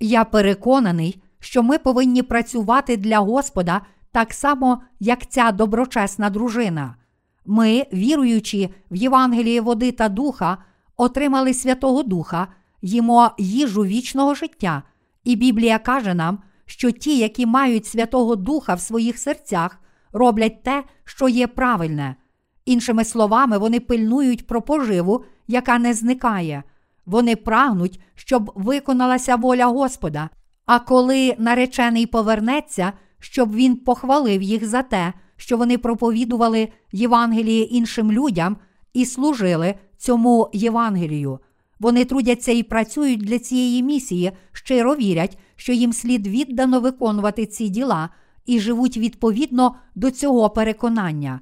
Я 0.00 0.24
переконаний, 0.24 1.22
що 1.40 1.62
ми 1.62 1.78
повинні 1.78 2.22
працювати 2.22 2.96
для 2.96 3.18
Господа 3.18 3.80
так 4.12 4.32
само, 4.34 4.82
як 5.00 5.26
ця 5.26 5.52
доброчесна 5.52 6.30
дружина. 6.30 6.96
Ми, 7.44 7.86
віруючи 7.92 8.68
в 8.90 8.96
Євангеліє 8.96 9.60
води 9.60 9.92
та 9.92 10.08
духа, 10.08 10.58
отримали 10.96 11.54
Святого 11.54 12.02
Духа, 12.02 12.48
їмо 12.82 13.30
їжу 13.38 13.84
вічного 13.84 14.34
життя, 14.34 14.82
і 15.24 15.36
Біблія 15.36 15.78
каже 15.78 16.14
нам, 16.14 16.38
що 16.66 16.90
ті, 16.90 17.18
які 17.18 17.46
мають 17.46 17.86
Святого 17.86 18.36
Духа 18.36 18.74
в 18.74 18.80
своїх 18.80 19.18
серцях, 19.18 19.80
роблять 20.12 20.62
те, 20.62 20.84
що 21.04 21.28
є 21.28 21.46
правильне. 21.46 22.16
Іншими 22.66 23.04
словами, 23.04 23.58
вони 23.58 23.80
пильнують 23.80 24.46
про 24.46 24.62
поживу, 24.62 25.24
яка 25.48 25.78
не 25.78 25.94
зникає. 25.94 26.62
Вони 27.06 27.36
прагнуть, 27.36 28.00
щоб 28.14 28.52
виконалася 28.54 29.36
воля 29.36 29.66
Господа. 29.66 30.30
А 30.66 30.78
коли 30.78 31.34
наречений 31.38 32.06
повернеться, 32.06 32.92
щоб 33.18 33.54
він 33.54 33.76
похвалив 33.76 34.42
їх 34.42 34.66
за 34.66 34.82
те, 34.82 35.12
що 35.36 35.56
вони 35.56 35.78
проповідували 35.78 36.68
Євангеліє 36.92 37.62
іншим 37.62 38.12
людям 38.12 38.56
і 38.92 39.06
служили 39.06 39.74
цьому 39.96 40.50
Євангелію. 40.52 41.38
Вони 41.80 42.04
трудяться 42.04 42.52
і 42.52 42.62
працюють 42.62 43.24
для 43.24 43.38
цієї 43.38 43.82
місії, 43.82 44.32
щиро 44.52 44.96
вірять, 44.96 45.38
що 45.56 45.72
їм 45.72 45.92
слід 45.92 46.26
віддано 46.26 46.80
виконувати 46.80 47.46
ці 47.46 47.68
діла 47.68 48.08
і 48.46 48.60
живуть 48.60 48.96
відповідно 48.96 49.76
до 49.94 50.10
цього 50.10 50.50
переконання. 50.50 51.40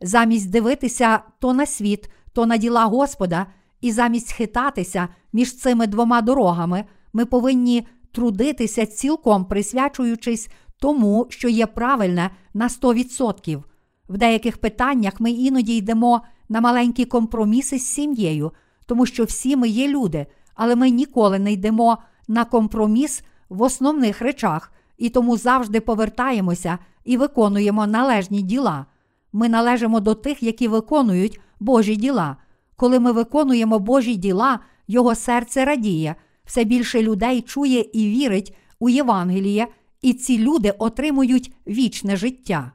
Замість 0.00 0.50
дивитися 0.50 1.20
то 1.38 1.54
на 1.54 1.66
світ, 1.66 2.10
то 2.32 2.46
на 2.46 2.56
діла 2.56 2.84
Господа, 2.84 3.46
і 3.80 3.92
замість 3.92 4.32
хитатися 4.32 5.08
між 5.32 5.56
цими 5.56 5.86
двома 5.86 6.20
дорогами, 6.20 6.84
ми 7.12 7.24
повинні 7.24 7.86
трудитися 8.12 8.86
цілком 8.86 9.44
присвячуючись 9.44 10.48
тому, 10.80 11.26
що 11.28 11.48
є 11.48 11.66
правильне 11.66 12.30
на 12.54 12.68
100%. 12.68 13.62
В 14.08 14.18
деяких 14.18 14.58
питаннях 14.58 15.20
ми 15.20 15.30
іноді 15.30 15.76
йдемо 15.76 16.20
на 16.48 16.60
маленькі 16.60 17.04
компроміси 17.04 17.78
з 17.78 17.86
сім'єю, 17.86 18.52
тому 18.86 19.06
що 19.06 19.24
всі 19.24 19.56
ми 19.56 19.68
є 19.68 19.88
люди, 19.88 20.26
але 20.54 20.76
ми 20.76 20.90
ніколи 20.90 21.38
не 21.38 21.52
йдемо 21.52 21.98
на 22.28 22.44
компроміс 22.44 23.22
в 23.48 23.62
основних 23.62 24.20
речах 24.20 24.72
і 24.98 25.08
тому 25.08 25.36
завжди 25.36 25.80
повертаємося 25.80 26.78
і 27.04 27.16
виконуємо 27.16 27.86
належні 27.86 28.42
діла. 28.42 28.86
Ми 29.32 29.48
належимо 29.48 30.00
до 30.00 30.14
тих, 30.14 30.42
які 30.42 30.68
виконують 30.68 31.40
Божі 31.60 31.96
діла. 31.96 32.36
Коли 32.76 32.98
ми 32.98 33.12
виконуємо 33.12 33.78
Божі 33.78 34.16
діла, 34.16 34.58
Його 34.90 35.14
серце 35.14 35.64
радіє, 35.64 36.14
все 36.44 36.64
більше 36.64 37.02
людей 37.02 37.40
чує 37.40 37.84
і 37.92 38.06
вірить 38.06 38.56
у 38.78 38.88
Євангеліє, 38.88 39.66
і 40.02 40.12
ці 40.12 40.38
люди 40.38 40.70
отримують 40.78 41.52
вічне 41.66 42.16
життя. 42.16 42.72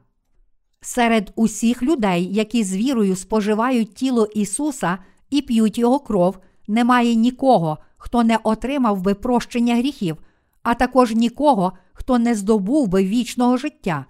Серед 0.80 1.32
усіх 1.36 1.82
людей, 1.82 2.28
які 2.32 2.64
з 2.64 2.76
вірою 2.76 3.16
споживають 3.16 3.94
тіло 3.94 4.26
Ісуса 4.34 4.98
і 5.30 5.42
п'ють 5.42 5.78
Його 5.78 5.98
кров, 5.98 6.38
немає 6.68 7.14
нікого, 7.14 7.78
хто 7.96 8.24
не 8.24 8.38
отримав 8.42 9.00
би 9.00 9.14
прощення 9.14 9.76
гріхів, 9.76 10.16
а 10.62 10.74
також 10.74 11.14
нікого, 11.14 11.72
хто 11.92 12.18
не 12.18 12.34
здобув 12.34 12.88
би 12.88 13.04
вічного 13.04 13.56
життя. 13.56 14.06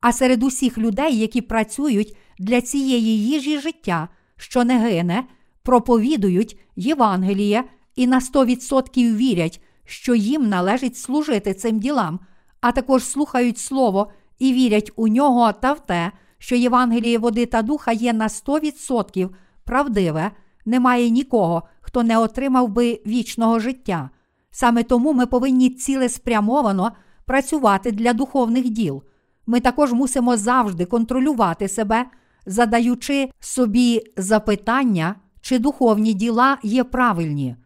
А 0.00 0.12
серед 0.12 0.42
усіх 0.42 0.78
людей, 0.78 1.18
які 1.18 1.40
працюють 1.40 2.16
для 2.38 2.60
цієї 2.60 3.26
їжі 3.26 3.58
життя, 3.58 4.08
що 4.36 4.64
не 4.64 4.78
гине, 4.78 5.24
проповідують 5.62 6.58
Євангеліє 6.76 7.64
і 7.96 8.06
на 8.06 8.18
100% 8.18 9.16
вірять, 9.16 9.60
що 9.84 10.14
їм 10.14 10.48
належить 10.48 10.96
служити 10.96 11.54
цим 11.54 11.78
ділам, 11.80 12.20
а 12.60 12.72
також 12.72 13.04
слухають 13.04 13.58
Слово 13.58 14.12
і 14.38 14.52
вірять 14.52 14.90
у 14.96 15.08
нього 15.08 15.52
та 15.52 15.72
в 15.72 15.86
те, 15.86 16.12
що 16.38 16.56
Євангеліє 16.56 17.18
води 17.18 17.46
та 17.46 17.62
духа 17.62 17.92
є 17.92 18.12
на 18.12 18.28
100% 18.28 19.28
правдиве, 19.64 20.30
немає 20.66 21.10
нікого, 21.10 21.62
хто 21.80 22.02
не 22.02 22.18
отримав 22.18 22.68
би 22.68 23.00
вічного 23.06 23.58
життя. 23.58 24.10
Саме 24.50 24.82
тому 24.82 25.12
ми 25.12 25.26
повинні 25.26 25.70
цілеспрямовано 25.70 26.92
працювати 27.24 27.92
для 27.92 28.12
духовних 28.12 28.68
діл. 28.68 29.02
Ми 29.50 29.60
також 29.60 29.92
мусимо 29.92 30.36
завжди 30.36 30.84
контролювати 30.84 31.68
себе, 31.68 32.04
задаючи 32.46 33.30
собі 33.40 34.02
запитання, 34.16 35.14
чи 35.40 35.58
духовні 35.58 36.14
діла 36.14 36.58
є 36.62 36.84
правильні. 36.84 37.56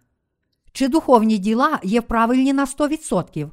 Чи 0.73 0.89
духовні 0.89 1.39
діла 1.39 1.79
є 1.83 2.01
правильні 2.01 2.53
на 2.53 2.65
100%? 2.65 3.51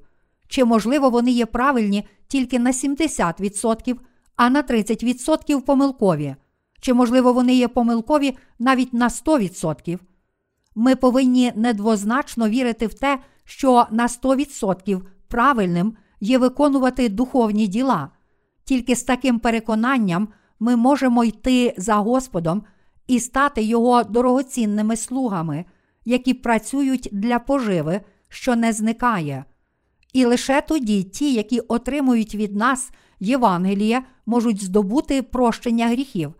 Чи, 0.47 0.65
можливо, 0.65 1.09
вони 1.09 1.31
є 1.31 1.45
правильні 1.45 2.07
тільки 2.27 2.59
на 2.59 2.71
70%, 2.71 3.97
а 4.35 4.49
на 4.49 4.63
30% 4.63 5.61
помилкові? 5.61 6.35
Чи, 6.81 6.93
можливо, 6.93 7.33
вони 7.33 7.55
є 7.55 7.67
помилкові 7.67 8.37
навіть 8.59 8.93
на 8.93 9.07
100%? 9.07 9.99
Ми 10.75 10.95
повинні 10.95 11.51
недвозначно 11.55 12.49
вірити 12.49 12.87
в 12.87 12.93
те, 12.93 13.19
що 13.43 13.85
на 13.91 14.07
100% 14.07 15.01
правильним 15.27 15.93
є 16.21 16.37
виконувати 16.37 17.09
духовні 17.09 17.67
діла. 17.67 18.09
Тільки 18.69 18.95
з 18.95 19.03
таким 19.03 19.39
переконанням 19.39 20.27
ми 20.59 20.75
можемо 20.75 21.23
йти 21.23 21.73
за 21.77 21.95
Господом 21.95 22.63
і 23.07 23.19
стати 23.19 23.63
Його 23.63 24.03
дорогоцінними 24.03 24.95
слугами, 24.95 25.65
які 26.05 26.33
працюють 26.33 27.09
для 27.11 27.39
поживи, 27.39 28.01
що 28.27 28.55
не 28.55 28.73
зникає. 28.73 29.45
І 30.13 30.25
лише 30.25 30.61
тоді 30.61 31.03
ті, 31.03 31.33
які 31.33 31.59
отримують 31.59 32.35
від 32.35 32.55
нас 32.55 32.91
Євангеліє, 33.19 34.03
можуть 34.25 34.63
здобути 34.63 35.21
прощення 35.21 35.87
гріхів. 35.87 36.33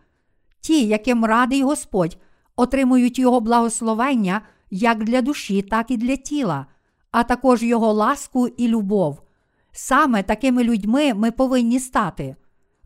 Ті, 0.62 0.88
яким 0.88 1.26
радий 1.26 1.64
Господь, 1.64 2.18
отримують 2.56 3.20
Його 3.20 3.40
благословення 3.40 4.42
як 4.72 5.04
для 5.04 5.22
душі, 5.22 5.62
так 5.62 5.92
і 5.92 5.98
для 5.98 6.16
тіла, 6.16 6.66
а 7.12 7.24
також 7.24 7.64
Його 7.64 7.94
ласку 7.94 8.48
і 8.48 8.68
любов. 8.68 9.29
Саме 9.82 10.24
такими 10.24 10.64
людьми 10.64 11.14
ми 11.14 11.32
повинні 11.32 11.80
стати. 11.80 12.36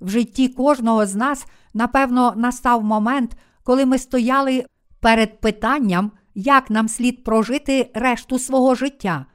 В 0.02 0.10
житті 0.10 0.48
кожного 0.48 1.06
з 1.06 1.16
нас, 1.16 1.46
напевно, 1.74 2.34
настав 2.38 2.84
момент, 2.84 3.38
коли 3.64 3.86
ми 3.86 3.98
стояли 3.98 4.66
перед 5.00 5.42
питанням, 5.42 6.12
як 6.36 6.70
нам 6.70 6.88
слід 6.88 7.24
прожити 7.24 7.92
решту 7.94 8.40
свого 8.40 8.76
життя. 8.76 9.26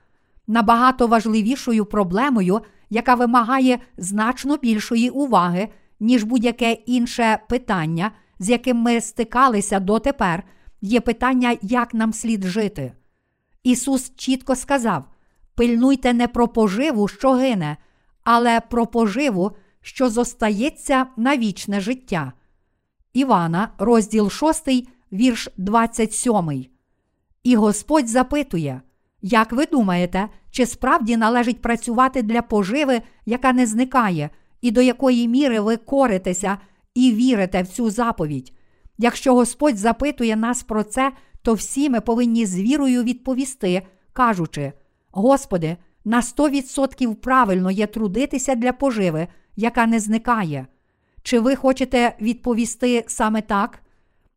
Набагато 0.46 1.06
важливішою 1.06 1.84
проблемою, 1.84 2.60
яка 2.90 3.14
вимагає 3.14 3.78
значно 3.96 4.56
більшої 4.56 5.10
уваги, 5.10 5.68
ніж 6.00 6.24
будь-яке 6.24 6.72
інше 6.72 7.38
питання, 7.48 8.10
з 8.38 8.50
яким 8.50 8.76
ми 8.76 9.00
стикалися 9.00 9.80
дотепер, 9.80 10.42
є 10.80 11.00
питання, 11.00 11.56
як 11.62 11.94
нам 11.94 12.12
слід 12.12 12.44
жити. 12.44 12.92
Ісус 13.62 14.12
чітко 14.16 14.56
сказав: 14.56 15.04
пильнуйте 15.58 16.12
не 16.12 16.28
про 16.28 16.48
поживу, 16.48 17.08
що 17.08 17.32
гине, 17.32 17.76
але 18.24 18.60
про 18.60 18.86
поживу, 18.86 19.50
що 19.80 20.10
зостається 20.10 21.06
на 21.16 21.36
вічне 21.36 21.80
життя. 21.80 22.32
Івана, 23.12 23.68
розділ 23.78 24.30
6, 24.30 24.68
вірш 25.12 25.48
27. 25.56 26.66
І 27.42 27.56
Господь 27.56 28.08
запитує, 28.08 28.82
як 29.22 29.52
ви 29.52 29.66
думаєте, 29.66 30.28
чи 30.50 30.66
справді 30.66 31.16
належить 31.16 31.62
працювати 31.62 32.22
для 32.22 32.42
поживи, 32.42 33.02
яка 33.26 33.52
не 33.52 33.66
зникає, 33.66 34.30
і 34.60 34.70
до 34.70 34.80
якої 34.80 35.28
міри 35.28 35.60
ви 35.60 35.76
коритеся 35.76 36.58
і 36.94 37.12
вірите 37.12 37.62
в 37.62 37.68
цю 37.68 37.90
заповідь? 37.90 38.52
Якщо 38.98 39.34
Господь 39.34 39.78
запитує 39.78 40.36
нас 40.36 40.62
про 40.62 40.82
це, 40.82 41.12
то 41.42 41.54
всі 41.54 41.90
ми 41.90 42.00
повинні 42.00 42.46
з 42.46 42.60
вірою 42.60 43.02
відповісти, 43.02 43.82
кажучи: 44.12 44.72
Господи, 45.18 45.76
на 46.04 46.20
100% 46.20 47.14
правильно 47.14 47.70
є 47.70 47.87
трудитися 47.87 48.54
для 48.54 48.72
поживи, 48.72 49.28
яка 49.57 49.87
не 49.87 50.00
зникає. 50.00 50.66
Чи 51.22 51.40
ви 51.40 51.57
хочете 51.57 52.16
відповісти 52.20 53.05
саме 53.07 53.42
так? 53.42 53.82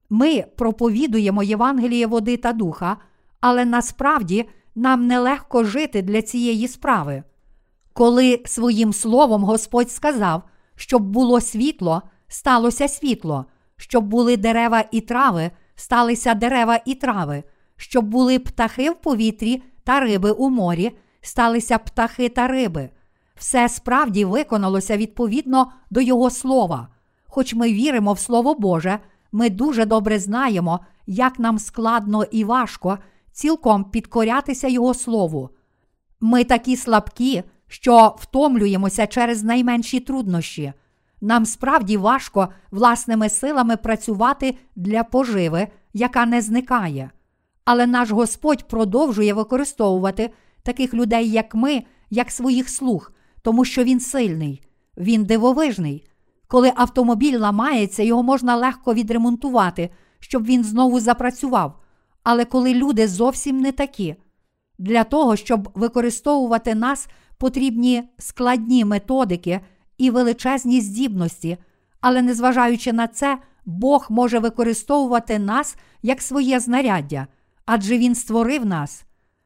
Ми 0.09 0.45
проповідуємо 0.57 1.43
Євангеліє 1.43 2.07
води 2.07 2.37
та 2.37 2.53
духа, 2.53 2.97
але 3.39 3.65
насправді 3.65 4.49
нам 4.75 5.07
нелегко 5.07 5.63
жити 5.63 6.01
для 6.01 6.21
цієї 6.21 6.67
справи. 6.67 7.23
Коли 7.93 8.41
своїм 8.45 8.93
словом 8.93 9.43
Господь 9.43 9.91
сказав, 9.91 10.43
щоб 10.75 11.03
було 11.03 11.41
світло, 11.41 12.01
сталося 12.27 12.87
світло, 12.87 13.45
щоб 13.77 14.03
були 14.03 14.37
дерева 14.37 14.83
і 14.91 15.01
трави, 15.01 15.51
сталися 15.75 16.33
дерева 16.33 16.79
і 16.85 16.95
трави, 16.95 17.43
щоб 17.77 18.05
були 18.05 18.39
птахи 18.39 18.89
в 18.89 18.95
повітрі 18.95 19.63
та 19.83 19.99
риби 19.99 20.31
у 20.31 20.49
морі, 20.49 20.91
сталися 21.21 21.77
птахи 21.77 22.29
та 22.29 22.47
риби. 22.47 22.89
Все 23.35 23.69
справді 23.69 24.25
виконалося 24.25 24.97
відповідно 24.97 25.71
до 25.89 26.01
Його 26.01 26.29
слова. 26.29 26.87
Хоч 27.27 27.53
ми 27.53 27.73
віримо 27.73 28.13
в 28.13 28.19
Слово 28.19 28.55
Боже, 28.55 28.99
ми 29.31 29.49
дуже 29.49 29.85
добре 29.85 30.19
знаємо, 30.19 30.79
як 31.07 31.39
нам 31.39 31.59
складно 31.59 32.23
і 32.23 32.43
важко 32.43 32.97
цілком 33.31 33.83
підкорятися 33.83 34.67
Його 34.67 34.93
Слову. 34.93 35.49
Ми 36.19 36.43
такі 36.43 36.75
слабкі, 36.75 37.43
що 37.67 38.15
втомлюємося 38.19 39.07
через 39.07 39.43
найменші 39.43 39.99
труднощі. 39.99 40.73
Нам 41.21 41.45
справді 41.45 41.97
важко 41.97 42.49
власними 42.71 43.29
силами 43.29 43.77
працювати 43.77 44.55
для 44.75 45.03
поживи, 45.03 45.67
яка 45.93 46.25
не 46.25 46.41
зникає. 46.41 47.11
Але 47.73 47.87
наш 47.87 48.11
Господь 48.11 48.67
продовжує 48.67 49.33
використовувати 49.33 50.29
таких 50.63 50.93
людей, 50.93 51.31
як 51.31 51.55
ми, 51.55 51.83
як 52.09 52.31
своїх 52.31 52.69
слуг, 52.69 53.11
тому 53.41 53.65
що 53.65 53.83
Він 53.83 53.99
сильний, 53.99 54.61
Він 54.97 55.23
дивовижний. 55.23 56.07
Коли 56.47 56.71
автомобіль 56.75 57.37
ламається, 57.39 58.03
його 58.03 58.23
можна 58.23 58.55
легко 58.55 58.93
відремонтувати, 58.93 59.89
щоб 60.19 60.45
він 60.45 60.63
знову 60.63 60.99
запрацював. 60.99 61.79
Але 62.23 62.45
коли 62.45 62.73
люди 62.73 63.07
зовсім 63.07 63.59
не 63.59 63.71
такі, 63.71 64.15
для 64.77 65.03
того, 65.03 65.35
щоб 65.35 65.69
використовувати 65.75 66.75
нас, 66.75 67.07
потрібні 67.37 68.03
складні 68.17 68.85
методики 68.85 69.59
і 69.97 70.09
величезні 70.09 70.81
здібності, 70.81 71.57
але 72.01 72.21
незважаючи 72.21 72.93
на 72.93 73.07
це, 73.07 73.37
Бог 73.65 74.07
може 74.09 74.39
використовувати 74.39 75.39
нас 75.39 75.75
як 76.01 76.21
своє 76.21 76.59
знаряддя, 76.59 77.27
адже 77.65 77.97
Він 77.97 78.15
створив 78.15 78.65
нас. 78.65 79.05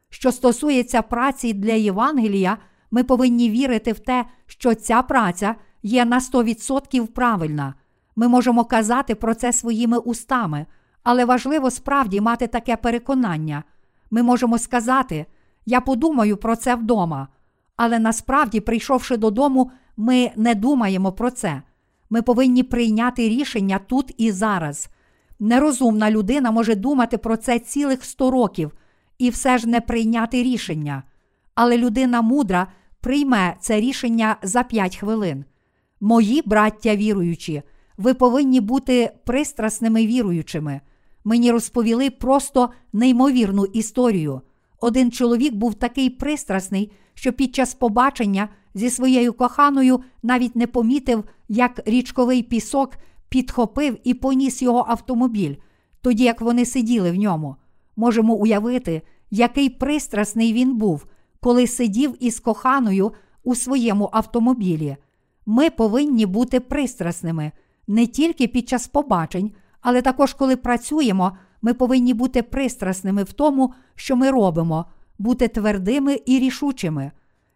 Що 0.10 0.32
стосується 0.32 1.02
праці 1.02 1.54
для 1.54 1.74
Євангелія, 1.74 2.58
ми 2.92 3.04
повинні 3.04 3.50
вірити 3.50 3.92
в 3.92 4.00
те, 4.00 4.26
що 4.46 4.76
ця 4.76 5.02
праця 5.02 5.56
є 5.84 6.06
на 6.06 6.20
100% 6.20 7.08
правильна. 7.08 7.74
Ми 8.16 8.28
можемо 8.28 8.66
казати 8.66 9.16
про 9.16 9.36
це 9.36 9.54
своїми 9.54 9.98
устами, 9.98 10.66
але 11.04 11.26
важливо 11.26 11.72
справді 11.72 12.22
мати 12.22 12.48
таке 12.48 12.76
переконання. 12.76 13.64
Ми 14.12 14.24
можемо 14.24 14.58
сказати, 14.58 15.26
я 15.66 15.82
подумаю 15.82 16.38
про 16.38 16.56
це 16.56 16.76
вдома, 16.76 17.28
але 17.76 18.00
насправді, 18.00 18.60
прийшовши 18.60 19.18
додому, 19.18 19.72
ми 19.98 20.32
не 20.36 20.56
думаємо 20.56 21.12
про 21.12 21.32
це. 21.32 21.62
Ми 22.10 22.22
повинні 22.22 22.64
прийняти 22.64 23.30
рішення 23.30 23.80
тут 23.80 24.14
і 24.18 24.32
зараз. 24.32 24.90
Нерозумна 25.40 26.12
людина 26.12 26.52
може 26.52 26.76
думати 26.76 27.18
про 27.18 27.38
це 27.38 27.60
цілих 27.60 28.06
100 28.06 28.32
років 28.32 28.72
і 29.18 29.30
все 29.30 29.58
ж 29.58 29.70
не 29.70 29.82
прийняти 29.82 30.44
рішення. 30.44 31.04
Але 31.56 31.78
людина 31.78 32.22
мудра 32.22 32.68
прийме 33.02 33.56
це 33.60 33.80
рішення 33.80 34.38
за 34.44 34.64
5 34.64 34.98
хвилин. 34.98 35.46
Мої 36.02 36.42
браття 36.46 36.96
віруючі, 36.96 37.62
ви 37.98 38.14
повинні 38.14 38.62
бути 38.62 39.12
пристрасними 39.26 40.08
віруючими. 40.08 40.82
Мені 41.24 41.52
розповіли 41.52 42.10
просто 42.10 42.70
неймовірну 42.94 43.66
історію. 43.66 44.42
Один 44.82 45.12
чоловік 45.12 45.54
був 45.56 45.74
такий 45.74 46.10
пристрасний, 46.10 46.92
що 47.14 47.34
під 47.34 47.56
час 47.56 47.74
побачення 47.74 48.50
зі 48.74 48.90
своєю 48.90 49.34
коханою 49.34 50.00
навіть 50.24 50.56
не 50.56 50.68
помітив, 50.68 51.24
як 51.48 51.82
річковий 51.86 52.44
пісок 52.44 52.98
підхопив 53.30 53.98
і 54.04 54.14
поніс 54.14 54.62
його 54.62 54.86
автомобіль, 54.88 55.56
тоді 56.02 56.24
як 56.24 56.42
вони 56.42 56.66
сиділи 56.66 57.12
в 57.12 57.16
ньому. 57.16 57.56
Можемо 57.96 58.34
уявити, 58.34 59.02
який 59.32 59.70
пристрасний 59.70 60.54
він 60.54 60.78
був, 60.78 61.06
коли 61.40 61.68
сидів 61.68 62.16
із 62.20 62.40
коханою 62.40 63.12
у 63.44 63.56
своєму 63.56 64.10
автомобілі. 64.14 64.98
Ми 65.46 65.70
повинні 65.70 66.26
бути 66.26 66.60
пристрасними 66.60 67.52
не 67.88 68.08
тільки 68.08 68.48
під 68.48 68.70
час 68.70 68.88
побачень, 68.88 69.52
але 69.82 70.02
також 70.02 70.34
коли 70.34 70.56
працюємо, 70.56 71.38
ми 71.62 71.74
повинні 71.74 72.14
бути 72.14 72.44
пристрасними 72.44 73.24
в 73.24 73.34
тому, 73.34 73.74
що 73.96 74.16
ми 74.16 74.32
робимо, 74.32 74.86
бути 75.20 75.48
твердими 75.48 76.20
і 76.26 76.40
рішучими. 76.40 77.12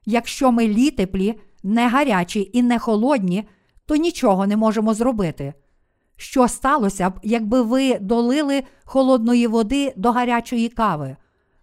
Якщо 0.05 0.51
ми 0.51 0.67
літеплі, 0.67 1.39
не 1.63 1.88
гарячі 1.88 2.49
і 2.53 2.63
не 2.63 2.80
холодні, 2.80 3.47
то 3.90 3.96
нічого 3.96 4.48
не 4.48 4.58
можемо 4.58 4.94
зробити. 4.94 5.54
Що 6.18 6.48
сталося 6.48 7.10
б, 7.10 7.14
якби 7.24 7.62
ви 7.62 8.00
долили 8.00 8.64
холодної 8.84 9.48
води 9.48 9.94
до 9.96 10.12
гарячої 10.12 10.70
кави? 10.70 11.16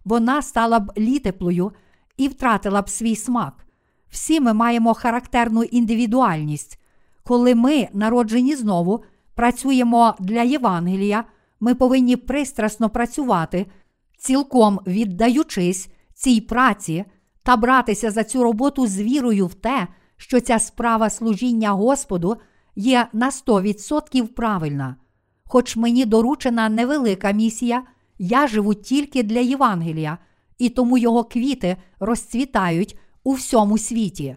Вона 0.05 0.41
стала 0.41 0.79
б 0.79 0.91
літеплою 0.97 1.71
і 2.17 2.27
втратила 2.27 2.81
б 2.81 2.89
свій 2.89 3.15
смак. 3.15 3.65
Всі 4.09 4.39
ми 4.39 4.53
маємо 4.53 4.93
характерну 4.93 5.63
індивідуальність. 5.63 6.79
Коли 7.23 7.55
ми, 7.55 7.87
народжені 7.93 8.55
знову, 8.55 9.03
працюємо 9.35 10.15
для 10.19 10.41
Євангелія, 10.41 11.23
ми 11.59 11.75
повинні 11.75 12.15
пристрасно 12.15 12.89
працювати, 12.89 13.65
цілком 14.17 14.79
віддаючись 14.87 15.89
цій 16.13 16.41
праці 16.41 17.05
та 17.43 17.57
братися 17.57 18.11
за 18.11 18.23
цю 18.23 18.43
роботу 18.43 18.87
з 18.87 19.01
вірою 19.01 19.47
в 19.47 19.53
те, 19.53 19.87
що 20.17 20.39
ця 20.39 20.59
справа 20.59 21.09
служіння 21.09 21.71
Господу 21.71 22.37
є 22.75 23.07
на 23.13 23.29
100% 23.29 24.27
правильна. 24.27 24.95
Хоч 25.45 25.75
мені 25.75 26.05
доручена 26.05 26.69
невелика 26.69 27.31
місія, 27.31 27.83
я 28.19 28.47
живу 28.47 28.73
тільки 28.73 29.23
для 29.23 29.39
Євангелія, 29.39 30.17
і 30.57 30.69
тому 30.69 30.97
його 30.97 31.23
квіти 31.23 31.77
розцвітають 31.99 32.99
у 33.23 33.33
всьому 33.33 33.77
світі. 33.77 34.35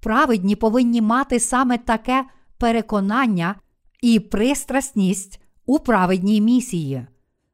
Праведні 0.00 0.56
повинні 0.56 1.02
мати 1.02 1.40
саме 1.40 1.78
таке 1.78 2.24
переконання 2.58 3.54
і 4.00 4.20
пристрасність 4.20 5.40
у 5.66 5.78
праведній 5.78 6.40
місії. 6.40 7.06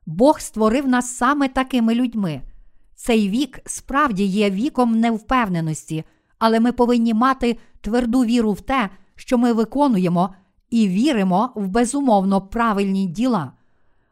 Бог 0.06 0.40
створив 0.40 0.88
нас 0.88 1.16
саме 1.16 1.48
такими 1.48 1.94
людьми. 1.94 2.42
Цей 2.94 3.28
вік 3.28 3.60
справді 3.66 4.24
є 4.24 4.50
віком 4.50 5.00
невпевненості, 5.00 6.04
але 6.44 6.60
ми 6.60 6.72
повинні 6.72 7.14
мати 7.14 7.58
тверду 7.80 8.24
віру 8.24 8.52
в 8.52 8.60
те, 8.60 8.90
що 9.16 9.38
ми 9.38 9.52
виконуємо 9.52 10.34
і 10.70 10.88
віримо 10.88 11.50
в 11.54 11.68
безумовно 11.68 12.40
правильні 12.40 13.06
діла. 13.06 13.52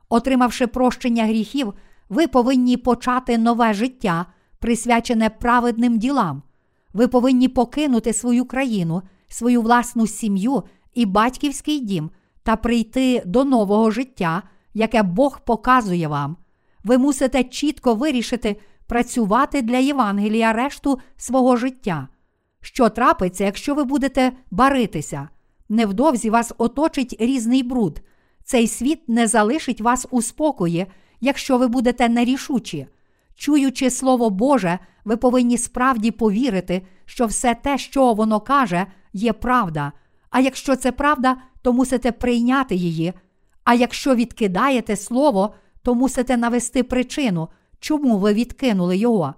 Отримавши 0.08 0.66
прощення 0.66 1.24
гріхів, 1.24 1.72
ви 2.08 2.26
повинні 2.26 2.76
почати 2.76 3.38
нове 3.38 3.74
життя, 3.74 4.26
присвячене 4.58 5.30
праведним 5.30 5.98
ділам. 5.98 6.42
Ви 6.92 7.08
повинні 7.08 7.48
покинути 7.48 8.12
свою 8.12 8.44
країну, 8.44 9.02
свою 9.28 9.62
власну 9.62 10.06
сім'ю 10.06 10.62
і 10.94 11.06
батьківський 11.06 11.80
дім 11.80 12.10
та 12.42 12.56
прийти 12.56 13.22
до 13.26 13.44
нового 13.44 13.90
життя, 13.90 14.42
яке 14.74 15.02
Бог 15.02 15.40
показує 15.40 16.08
вам. 16.08 16.36
Ви 16.84 16.98
мусите 16.98 17.44
чітко 17.44 17.94
вирішити 17.94 18.56
працювати 18.86 19.62
для 19.62 19.76
Євангелія 19.76 20.52
решту 20.52 20.98
свого 21.16 21.56
життя. 21.56 22.08
Що 22.62 22.88
трапиться, 22.88 23.44
якщо 23.44 23.74
ви 23.74 23.84
будете 23.84 24.32
баритися? 24.50 25.28
Невдовзі 25.68 26.30
вас 26.30 26.52
оточить 26.58 27.16
різний 27.20 27.62
бруд. 27.62 28.00
Цей 28.44 28.68
світ 28.68 29.08
не 29.08 29.26
залишить 29.26 29.80
вас 29.80 30.06
у 30.10 30.22
спокої, 30.22 30.86
якщо 31.20 31.58
ви 31.58 31.68
будете 31.68 32.08
нерішучі. 32.08 32.86
Чуючи 33.34 33.90
Слово 33.90 34.30
Боже, 34.30 34.78
ви 35.04 35.16
повинні 35.16 35.58
справді 35.58 36.10
повірити, 36.10 36.82
що 37.04 37.26
все 37.26 37.54
те, 37.54 37.78
що 37.78 38.12
воно 38.12 38.40
каже, 38.40 38.86
є 39.12 39.32
правда. 39.32 39.92
А 40.30 40.40
якщо 40.40 40.76
це 40.76 40.92
правда, 40.92 41.36
то 41.62 41.72
мусите 41.72 42.12
прийняти 42.12 42.74
її. 42.74 43.12
А 43.64 43.74
якщо 43.74 44.14
відкидаєте 44.14 44.96
слово, 44.96 45.54
то 45.82 45.94
мусите 45.94 46.36
навести 46.36 46.82
причину, 46.82 47.48
чому 47.80 48.18
ви 48.18 48.34
відкинули 48.34 48.96
його. 48.96 49.34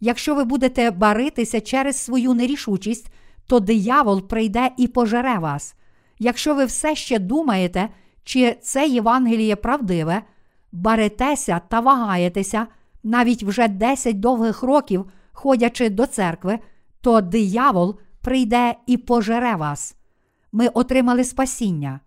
Якщо 0.00 0.34
ви 0.34 0.44
будете 0.44 0.90
баритися 0.90 1.60
через 1.60 1.96
свою 1.96 2.34
нерішучість, 2.34 3.12
то 3.46 3.60
диявол 3.60 4.28
прийде 4.28 4.70
і 4.76 4.86
пожере 4.86 5.38
вас. 5.38 5.74
Якщо 6.18 6.54
ви 6.54 6.64
все 6.64 6.94
ще 6.94 7.18
думаєте, 7.18 7.88
чи 8.24 8.56
це 8.62 8.88
Євангеліє 8.88 9.56
правдиве, 9.56 10.22
баритеся 10.72 11.60
та 11.68 11.80
вагаєтеся, 11.80 12.66
навіть 13.02 13.42
вже 13.42 13.68
10 13.68 14.20
довгих 14.20 14.62
років 14.62 15.10
ходячи 15.32 15.90
до 15.90 16.06
церкви, 16.06 16.58
то 17.00 17.20
диявол 17.20 17.98
прийде 18.20 18.74
і 18.86 18.96
пожере 18.96 19.56
вас. 19.56 19.96
Ми 20.52 20.68
отримали 20.68 21.24
спасіння. 21.24 22.00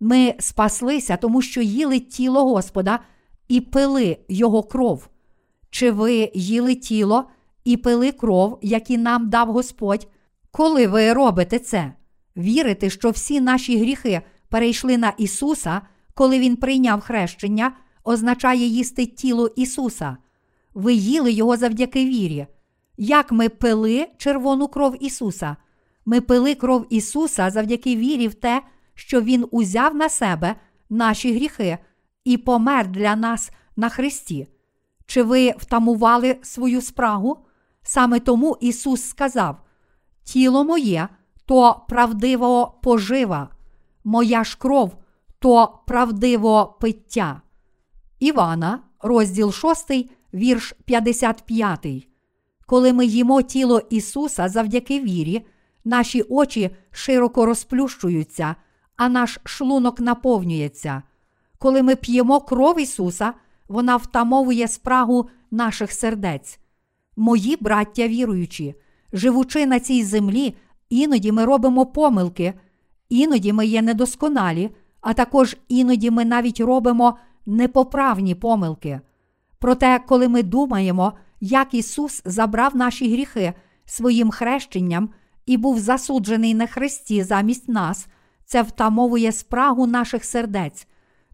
Ми 0.00 0.34
спаслися, 0.38 1.16
тому 1.16 1.42
що 1.42 1.62
їли 1.62 2.00
тіло 2.00 2.44
Господа 2.44 2.98
і 3.48 3.60
пили 3.60 4.18
Його 4.28 4.62
кров. 4.62 5.08
Чи 5.72 5.90
ви 5.90 6.30
їли 6.34 6.74
тіло 6.74 7.24
і 7.64 7.76
пили 7.76 8.12
кров, 8.12 8.58
які 8.62 8.98
нам 8.98 9.30
дав 9.30 9.52
Господь? 9.52 10.08
Коли 10.50 10.86
ви 10.86 11.12
робите 11.12 11.58
це? 11.58 11.92
Вірите, 12.36 12.90
що 12.90 13.10
всі 13.10 13.40
наші 13.40 13.78
гріхи 13.78 14.22
перейшли 14.48 14.98
на 14.98 15.12
Ісуса, 15.18 15.80
коли 16.14 16.38
Він 16.38 16.56
прийняв 16.56 17.00
хрещення, 17.00 17.72
означає 18.04 18.66
їсти 18.66 19.06
тіло 19.06 19.48
Ісуса. 19.56 20.16
Ви 20.74 20.94
їли 20.94 21.32
Його 21.32 21.56
завдяки 21.56 22.04
вірі. 22.04 22.46
Як 22.96 23.32
ми 23.32 23.48
пили 23.48 24.06
червону 24.18 24.68
кров 24.68 24.96
Ісуса? 25.00 25.56
Ми 26.06 26.20
пили 26.20 26.54
кров 26.54 26.86
Ісуса 26.90 27.50
завдяки 27.50 27.96
вірі 27.96 28.28
в 28.28 28.34
те, 28.34 28.62
що 28.94 29.20
Він 29.20 29.46
узяв 29.50 29.94
на 29.94 30.08
себе 30.08 30.54
наші 30.90 31.34
гріхи 31.34 31.78
і 32.24 32.36
помер 32.36 32.88
для 32.88 33.16
нас 33.16 33.50
на 33.76 33.88
Христі. 33.88 34.48
Чи 35.12 35.22
ви 35.22 35.54
втамували 35.58 36.36
свою 36.42 36.80
спрагу? 36.80 37.38
Саме 37.82 38.20
тому 38.20 38.56
Ісус 38.60 39.02
сказав: 39.02 39.56
Тіло 40.24 40.64
моє 40.64 41.08
то 41.46 41.82
правдиво 41.88 42.78
пожива, 42.82 43.48
моя 44.04 44.44
ж 44.44 44.58
кров 44.58 44.96
то 45.38 45.78
правдиво 45.86 46.76
пиття. 46.80 47.42
Івана, 48.18 48.80
розділ 49.00 49.52
6, 49.52 49.90
вірш 50.34 50.74
55. 50.84 51.86
Коли 52.66 52.92
ми 52.92 53.06
їмо 53.06 53.42
тіло 53.42 53.80
Ісуса 53.90 54.48
завдяки 54.48 55.00
вірі, 55.00 55.46
наші 55.84 56.22
очі 56.22 56.70
широко 56.90 57.46
розплющуються, 57.46 58.56
а 58.96 59.08
наш 59.08 59.38
шлунок 59.44 60.00
наповнюється. 60.00 61.02
Коли 61.58 61.82
ми 61.82 61.96
п'ємо 61.96 62.40
кров 62.40 62.80
Ісуса, 62.80 63.34
вона 63.72 63.96
втамовує 63.96 64.68
спрагу 64.68 65.28
наших 65.50 65.92
сердець. 65.92 66.58
Мої 67.16 67.56
браття 67.60 68.08
віруючі, 68.08 68.74
живучи 69.12 69.66
на 69.66 69.80
цій 69.80 70.04
землі, 70.04 70.54
іноді 70.90 71.32
ми 71.32 71.44
робимо 71.44 71.86
помилки, 71.86 72.54
іноді 73.08 73.52
ми 73.52 73.66
є 73.66 73.82
недосконалі, 73.82 74.70
а 75.00 75.12
також 75.12 75.56
іноді 75.68 76.10
ми 76.10 76.24
навіть 76.24 76.60
робимо 76.60 77.16
непоправні 77.46 78.34
помилки. 78.34 79.00
Проте, 79.58 80.00
коли 80.06 80.28
ми 80.28 80.42
думаємо, 80.42 81.12
як 81.40 81.74
Ісус 81.74 82.22
забрав 82.24 82.76
наші 82.76 83.12
гріхи 83.12 83.52
своїм 83.84 84.30
хрещенням 84.30 85.10
і 85.46 85.56
був 85.56 85.78
засуджений 85.78 86.54
на 86.54 86.66
хресті 86.66 87.22
замість 87.22 87.68
нас, 87.68 88.06
це 88.44 88.62
втамовує 88.62 89.32
спрагу 89.32 89.86
наших 89.86 90.24
сердець. 90.24 90.86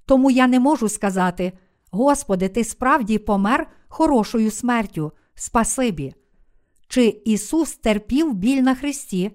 Тому 0.07 0.31
я 0.31 0.47
не 0.47 0.61
можу 0.61 0.89
сказати: 0.89 1.53
Господи, 1.91 2.49
Ти 2.49 2.65
справді 2.65 3.19
помер 3.19 3.71
хорошою 3.89 4.51
смертю, 4.51 5.13
спасибі. 5.35 6.15
Чи 6.89 7.23
Ісус 7.25 7.77
терпів 7.77 8.35
біль 8.35 8.63
на 8.63 8.75
хресті, 8.75 9.31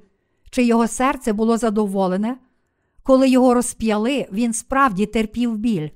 чи 0.50 0.64
Його 0.64 0.88
серце 0.88 1.34
було 1.34 1.58
задоволене? 1.58 2.38
Коли 3.04 3.30
його 3.30 3.54
розп'яли, 3.54 4.28
Він 4.32 4.54
справді 4.54 5.06
терпів 5.06 5.58
біль. 5.58 5.90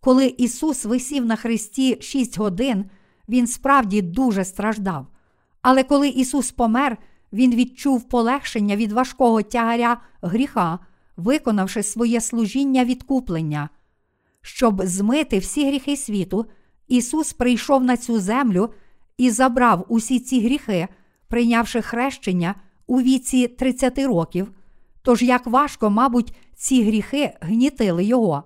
Коли 0.00 0.26
Ісус 0.26 0.84
висів 0.84 1.26
на 1.26 1.36
хресті 1.36 1.98
шість 2.00 2.38
годин, 2.38 2.84
Він 3.28 3.46
справді 3.46 4.02
дуже 4.02 4.44
страждав. 4.44 5.06
Але 5.62 5.82
коли 5.82 6.08
Ісус 6.08 6.52
помер, 6.52 6.98
Він 7.32 7.54
відчув 7.54 8.08
полегшення 8.08 8.76
від 8.76 8.92
важкого 8.92 9.42
тягаря 9.42 10.00
гріха, 10.22 10.78
виконавши 11.16 11.82
своє 11.82 12.20
служіння 12.20 12.84
відкуплення. 12.84 13.68
Щоб 14.42 14.82
змити 14.84 15.38
всі 15.38 15.66
гріхи 15.66 15.96
світу, 15.96 16.46
Ісус 16.88 17.32
прийшов 17.32 17.84
на 17.84 17.96
цю 17.96 18.20
землю 18.20 18.72
і 19.18 19.30
забрав 19.30 19.86
усі 19.88 20.20
ці 20.20 20.40
гріхи, 20.40 20.88
прийнявши 21.28 21.82
хрещення 21.82 22.54
у 22.86 23.00
віці 23.00 23.48
30 23.48 23.98
років. 23.98 24.52
Тож 25.02 25.22
як 25.22 25.46
важко, 25.46 25.90
мабуть, 25.90 26.34
ці 26.56 26.84
гріхи 26.84 27.32
гнітили 27.40 28.04
його. 28.04 28.42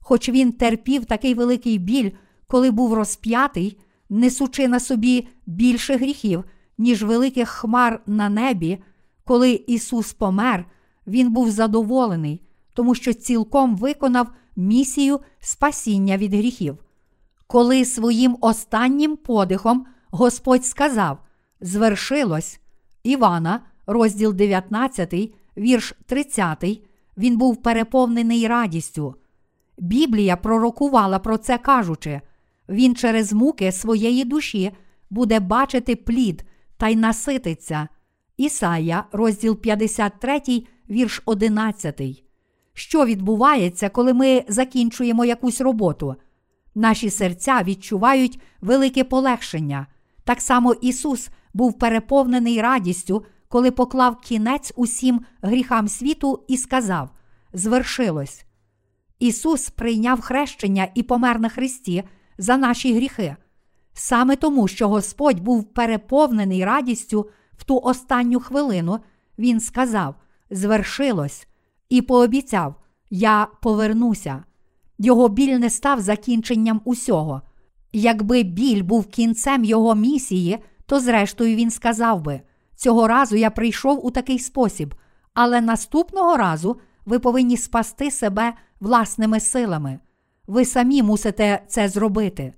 Хоч 0.00 0.28
він 0.28 0.52
терпів 0.52 1.04
такий 1.04 1.34
великий 1.34 1.78
біль, 1.78 2.10
коли 2.46 2.70
був 2.70 2.94
розп'ятий, 2.94 3.78
несучи 4.10 4.68
на 4.68 4.80
собі 4.80 5.28
більше 5.46 5.96
гріхів, 5.96 6.44
ніж 6.78 7.02
великих 7.02 7.48
хмар 7.48 8.02
на 8.06 8.28
небі, 8.28 8.78
коли 9.24 9.64
Ісус 9.66 10.12
помер, 10.12 10.66
Він 11.06 11.32
був 11.32 11.50
задоволений, 11.50 12.42
тому 12.74 12.94
що 12.94 13.12
цілком 13.12 13.76
виконав 13.76 14.28
місію 14.56 15.20
спасіння 15.40 16.16
від 16.16 16.34
гріхів. 16.34 16.78
Коли 17.46 17.84
своїм 17.84 18.36
останнім 18.40 19.16
подихом 19.16 19.86
Господь 20.10 20.64
сказав: 20.64 21.18
Звершилось 21.60 22.60
Івана, 23.02 23.60
розділ 23.86 24.32
19, 24.32 25.14
вірш 25.56 25.94
30, 26.06 26.64
він 27.16 27.36
був 27.36 27.62
переповнений 27.62 28.48
радістю. 28.48 29.14
Біблія 29.78 30.36
пророкувала 30.36 31.18
про 31.18 31.38
це 31.38 31.58
кажучи, 31.58 32.20
він 32.68 32.96
через 32.96 33.32
муки 33.32 33.72
своєї 33.72 34.24
душі 34.24 34.72
буде 35.10 35.40
бачити 35.40 35.96
плід 35.96 36.44
та 36.76 36.88
й 36.88 36.96
насититься. 36.96 37.88
Ісая, 38.36 39.04
розділ 39.12 39.56
53, 39.60 40.40
вірш 40.90 41.22
11. 41.24 42.24
Що 42.74 43.04
відбувається, 43.04 43.88
коли 43.88 44.14
ми 44.14 44.44
закінчуємо 44.48 45.24
якусь 45.24 45.60
роботу? 45.60 46.16
Наші 46.74 47.10
серця 47.10 47.62
відчувають 47.62 48.40
велике 48.60 49.04
полегшення. 49.04 49.86
Так 50.24 50.40
само 50.40 50.72
Ісус 50.72 51.30
був 51.54 51.78
переповнений 51.78 52.62
радістю, 52.62 53.24
коли 53.48 53.70
поклав 53.70 54.20
кінець 54.20 54.72
усім 54.76 55.20
гріхам 55.42 55.88
світу 55.88 56.44
і 56.48 56.56
сказав: 56.56 57.10
Звершилось. 57.52 58.44
Ісус 59.18 59.70
прийняв 59.70 60.20
хрещення 60.20 60.88
і 60.94 61.02
помер 61.02 61.40
на 61.40 61.48
Христі 61.48 62.04
за 62.38 62.56
наші 62.56 62.94
гріхи. 62.94 63.36
Саме 63.94 64.36
тому, 64.36 64.68
що 64.68 64.88
Господь 64.88 65.40
був 65.40 65.64
переповнений 65.64 66.64
радістю 66.64 67.30
в 67.58 67.64
ту 67.64 67.78
останню 67.78 68.40
хвилину, 68.40 68.98
Він 69.38 69.60
сказав: 69.60 70.14
Звершилось, 70.50 71.46
і 71.92 72.02
пообіцяв: 72.02 72.74
Я 73.10 73.46
повернуся. 73.62 74.44
Його 74.98 75.28
біль 75.28 75.58
не 75.58 75.70
став 75.70 76.00
закінченням 76.00 76.80
усього. 76.84 77.42
Якби 77.92 78.42
біль 78.42 78.82
був 78.82 79.06
кінцем 79.06 79.64
його 79.64 79.94
місії, 79.94 80.58
то 80.86 81.00
зрештою 81.00 81.56
він 81.56 81.70
сказав 81.70 82.22
би: 82.22 82.40
Цього 82.76 83.08
разу 83.08 83.36
я 83.36 83.50
прийшов 83.50 84.06
у 84.06 84.10
такий 84.10 84.38
спосіб, 84.38 84.94
але 85.34 85.60
наступного 85.60 86.36
разу 86.36 86.76
ви 87.06 87.18
повинні 87.18 87.56
спасти 87.56 88.10
себе 88.10 88.52
власними 88.80 89.40
силами. 89.40 89.98
Ви 90.46 90.64
самі 90.64 91.02
мусите 91.02 91.62
це 91.68 91.88
зробити. 91.88 92.54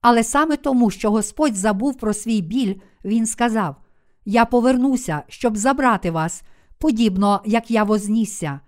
Але 0.00 0.24
саме 0.24 0.56
тому, 0.56 0.90
що 0.90 1.10
Господь 1.10 1.56
забув 1.56 1.98
про 1.98 2.14
свій 2.14 2.40
біль, 2.40 2.74
Він 3.04 3.26
сказав: 3.26 3.76
Я 4.24 4.44
повернуся, 4.44 5.22
щоб 5.28 5.56
забрати 5.56 6.10
вас, 6.10 6.42
подібно 6.80 7.40
як 7.44 7.70
я 7.70 7.84
вознісся. 7.84 8.60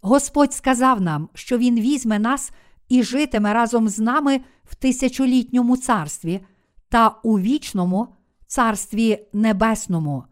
Господь 0.00 0.52
сказав 0.52 1.00
нам, 1.00 1.28
що 1.34 1.58
Він 1.58 1.80
візьме 1.80 2.18
нас 2.18 2.52
і 2.88 3.02
житиме 3.02 3.52
разом 3.52 3.88
з 3.88 3.98
нами 3.98 4.40
в 4.64 4.74
тисячолітньому 4.74 5.76
царстві 5.76 6.40
та 6.88 7.08
у 7.22 7.38
вічному 7.38 8.08
царстві 8.46 9.18
небесному. 9.32 10.24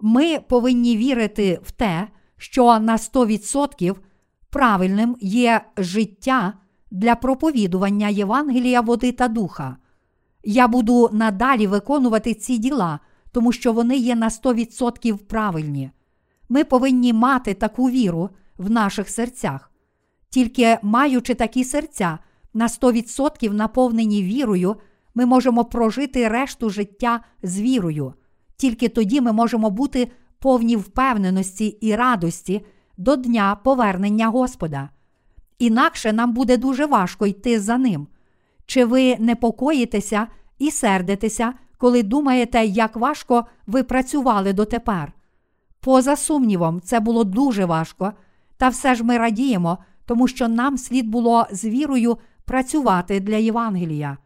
Ми 0.00 0.38
повинні 0.40 0.96
вірити 0.96 1.60
в 1.64 1.70
те, 1.70 2.08
що 2.36 2.78
на 2.78 2.96
100% 2.96 3.96
правильним 4.50 5.16
є 5.20 5.60
життя 5.76 6.52
для 6.90 7.14
проповідування 7.14 8.08
Євангелія 8.08 8.80
води 8.80 9.12
та 9.12 9.28
духа. 9.28 9.76
Я 10.44 10.68
буду 10.68 11.10
надалі 11.12 11.66
виконувати 11.66 12.34
ці 12.34 12.58
діла, 12.58 13.00
тому 13.32 13.52
що 13.52 13.72
вони 13.72 13.96
є 13.96 14.14
на 14.14 14.28
100% 14.28 15.16
правильні. 15.16 15.90
Ми 16.52 16.64
повинні 16.64 17.12
мати 17.12 17.54
таку 17.54 17.90
віру 17.90 18.30
в 18.58 18.70
наших 18.70 19.08
серцях. 19.08 19.70
Тільки 20.30 20.78
маючи 20.82 21.34
такі 21.34 21.64
серця, 21.64 22.18
на 22.54 22.66
100% 22.66 23.52
наповнені 23.52 24.22
вірою, 24.22 24.76
ми 25.14 25.26
можемо 25.26 25.64
прожити 25.64 26.28
решту 26.28 26.70
життя 26.70 27.20
з 27.42 27.60
вірою. 27.60 28.14
Тільки 28.56 28.88
тоді 28.88 29.20
ми 29.20 29.32
можемо 29.32 29.70
бути 29.70 30.10
повні 30.38 30.76
впевненості 30.76 31.66
і 31.66 31.96
радості 31.96 32.64
до 32.96 33.16
дня 33.16 33.56
повернення 33.64 34.28
Господа. 34.28 34.88
Інакше 35.58 36.12
нам 36.12 36.32
буде 36.32 36.56
дуже 36.56 36.86
важко 36.86 37.26
йти 37.26 37.60
за 37.60 37.78
ним. 37.78 38.06
Чи 38.66 38.84
ви 38.84 39.16
непокоїтеся 39.18 40.26
і 40.58 40.70
сердитеся, 40.70 41.52
коли 41.78 42.02
думаєте, 42.02 42.64
як 42.64 42.96
важко 42.96 43.46
ви 43.66 43.82
працювали 43.82 44.52
дотепер? 44.52 45.12
Поза 45.82 46.16
сумнівом, 46.16 46.80
це 46.80 47.00
було 47.00 47.24
дуже 47.24 47.64
важко, 47.64 48.12
та 48.56 48.68
все 48.68 48.94
ж 48.94 49.04
ми 49.04 49.18
радіємо, 49.18 49.78
тому 50.06 50.28
що 50.28 50.48
нам 50.48 50.78
слід 50.78 51.08
було 51.08 51.46
з 51.50 51.64
вірою 51.64 52.18
працювати 52.44 53.20
для 53.20 53.36
Євангелія. 53.36 54.18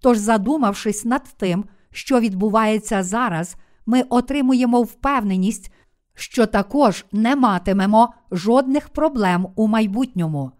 Тож, 0.00 0.18
задумавшись 0.18 1.04
над 1.04 1.22
тим, 1.36 1.64
що 1.90 2.20
відбувається 2.20 3.02
зараз, 3.02 3.56
ми 3.86 4.02
отримуємо 4.02 4.82
впевненість, 4.82 5.72
що 6.14 6.46
також 6.46 7.04
не 7.12 7.36
матимемо 7.36 8.14
жодних 8.30 8.88
проблем 8.88 9.48
у 9.56 9.66
майбутньому. 9.66 10.50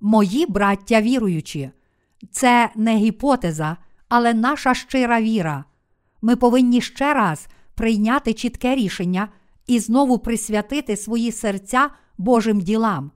Мої 0.00 0.46
браття 0.46 1.00
віруючі, 1.00 1.70
це 2.30 2.70
не 2.76 2.96
гіпотеза, 2.96 3.76
але 4.08 4.34
наша 4.34 4.74
щира 4.74 5.20
віра. 5.20 5.64
Ми 6.22 6.36
повинні 6.36 6.80
ще 6.80 7.14
раз 7.14 7.48
прийняти 7.74 8.34
чітке 8.34 8.74
рішення 8.74 9.28
і 9.66 9.78
знову 9.78 10.18
присвятити 10.18 10.96
свої 10.96 11.32
серця 11.32 11.90
Божим 12.18 12.60
ділам. 12.60 13.10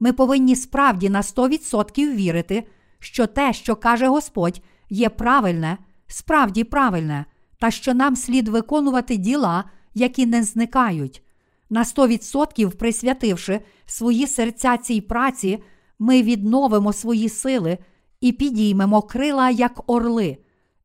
Ми 0.00 0.12
повинні 0.12 0.56
справді 0.56 1.10
на 1.10 1.20
100% 1.20 2.14
вірити, 2.14 2.66
що 2.98 3.26
те, 3.26 3.52
що 3.52 3.76
каже 3.76 4.06
Господь, 4.06 4.62
є 4.90 5.08
правильне, 5.08 5.78
справді 6.06 6.64
правильне, 6.64 7.24
та 7.58 7.70
що 7.70 7.94
нам 7.94 8.16
слід 8.16 8.48
виконувати 8.48 9.16
діла, 9.16 9.64
які 9.94 10.26
не 10.26 10.42
зникають. 10.42 11.22
На 11.70 11.82
100% 11.82 12.76
присвятивши 12.76 13.60
свої 13.86 14.26
серця 14.26 14.76
цій 14.76 15.00
праці, 15.00 15.62
ми 15.98 16.22
відновимо 16.22 16.92
свої 16.92 17.28
сили 17.28 17.78
і 18.20 18.32
підіймемо 18.32 19.02
крила, 19.02 19.50
як 19.50 19.90
орли. 19.90 20.38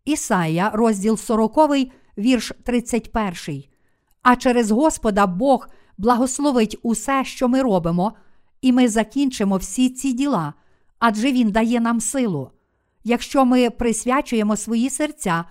Ісая, 0.06 0.72
розділ 0.74 1.18
40, 1.18 1.58
вірш 2.18 2.52
31. 2.64 3.64
А 4.30 4.36
через 4.36 4.72
Господа 4.72 5.26
Бог 5.28 5.70
благословить 5.98 6.78
усе, 6.84 7.24
що 7.26 7.48
ми 7.48 7.62
робимо, 7.62 8.14
і 8.62 8.72
ми 8.72 8.88
закінчимо 8.88 9.58
всі 9.58 9.90
ці 9.90 10.14
діла, 10.14 10.54
адже 11.00 11.32
Він 11.32 11.52
дає 11.52 11.80
нам 11.80 12.00
силу. 12.00 12.50
Якщо 13.04 13.46
ми 13.46 13.70
присвячуємо 13.70 14.56
свої 14.56 14.90
серця 14.90 15.46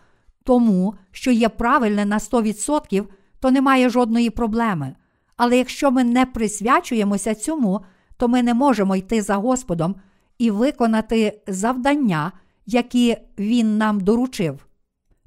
тому, 0.45 0.95
що 1.11 1.31
є 1.31 1.49
правильне 1.49 2.05
на 2.05 2.19
100%, 2.19 3.05
то 3.41 3.51
немає 3.51 3.91
жодної 3.91 4.31
проблеми. 4.31 4.95
Але 5.37 5.59
якщо 5.59 5.91
ми 5.91 6.05
не 6.05 6.27
присвячуємося 6.27 7.35
цьому, 7.35 7.81
то 8.17 8.29
ми 8.29 8.43
не 8.43 8.55
можемо 8.55 8.97
йти 8.97 9.23
за 9.23 9.37
Господом 9.37 9.95
і 10.39 10.51
виконати 10.51 11.41
завдання, 11.47 12.33
які 12.67 13.17
Він 13.39 13.79
нам 13.79 14.01
доручив. 14.01 14.67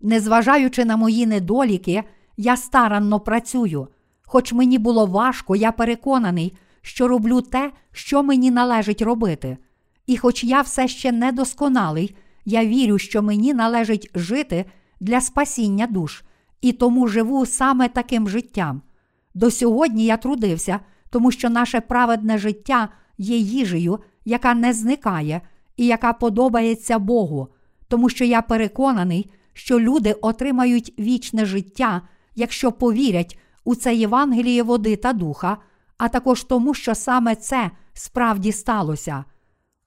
Незважаючи 0.01 0.85
на 0.85 0.97
мої 0.97 1.25
недоліки, 1.25 2.03
я 2.41 2.57
старанно 2.57 3.19
працюю. 3.19 3.87
Хоч 4.21 4.53
мені 4.53 4.77
було 4.77 5.05
важко, 5.05 5.55
я 5.55 5.71
переконаний, 5.71 6.57
що 6.81 7.07
роблю 7.07 7.41
те, 7.41 7.71
що 7.91 8.23
мені 8.23 8.51
належить 8.51 9.01
робити. 9.01 9.57
І 10.07 10.17
хоч 10.17 10.43
я 10.43 10.61
все 10.61 10.87
ще 10.87 11.11
недосконалий, 11.11 12.15
я 12.45 12.65
вірю, 12.65 12.97
що 12.97 13.21
мені 13.21 13.53
належить 13.53 14.11
жити 14.15 14.65
для 14.99 15.21
спасіння 15.21 15.87
душ, 15.87 16.23
і 16.61 16.71
тому 16.71 17.07
живу 17.07 17.45
саме 17.45 17.87
таким 17.87 18.29
життям. 18.29 18.81
До 19.33 19.51
сьогодні 19.51 20.05
я 20.05 20.17
трудився, 20.17 20.79
тому 21.09 21.31
що 21.31 21.49
наше 21.49 21.81
праведне 21.81 22.37
життя 22.37 22.89
є 23.17 23.37
їжею, 23.37 23.99
яка 24.25 24.53
не 24.53 24.73
зникає 24.73 25.41
і 25.77 25.85
яка 25.85 26.13
подобається 26.13 26.99
Богу, 26.99 27.47
тому 27.87 28.09
що 28.09 28.25
я 28.25 28.41
переконаний, 28.41 29.31
що 29.53 29.79
люди 29.79 30.13
отримають 30.13 30.93
вічне 30.99 31.45
життя, 31.45 32.01
якщо 32.35 32.71
повірять 32.71 33.39
у 33.63 33.75
це 33.75 33.95
Євангеліє 33.95 34.63
води 34.63 34.95
та 34.95 35.13
духа, 35.13 35.57
а 35.97 36.09
також 36.09 36.43
тому, 36.43 36.73
що 36.73 36.95
саме 36.95 37.35
це 37.35 37.71
справді 37.93 38.51
сталося. 38.51 39.23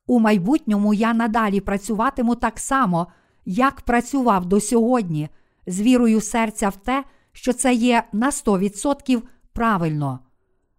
У 0.06 0.18
майбутньому 0.18 0.94
я 0.94 1.14
надалі 1.14 1.60
працюватиму 1.60 2.34
так 2.34 2.58
само, 2.58 3.06
як 3.44 3.80
працював 3.80 4.46
до 4.46 4.60
сьогодні, 4.60 5.28
з 5.66 5.80
вірою 5.80 6.20
серця 6.20 6.68
в 6.68 6.76
те, 6.76 7.04
що 7.32 7.52
це 7.52 7.74
є 7.74 8.04
на 8.12 8.30
100% 8.30 9.22
правильно. 9.52 10.18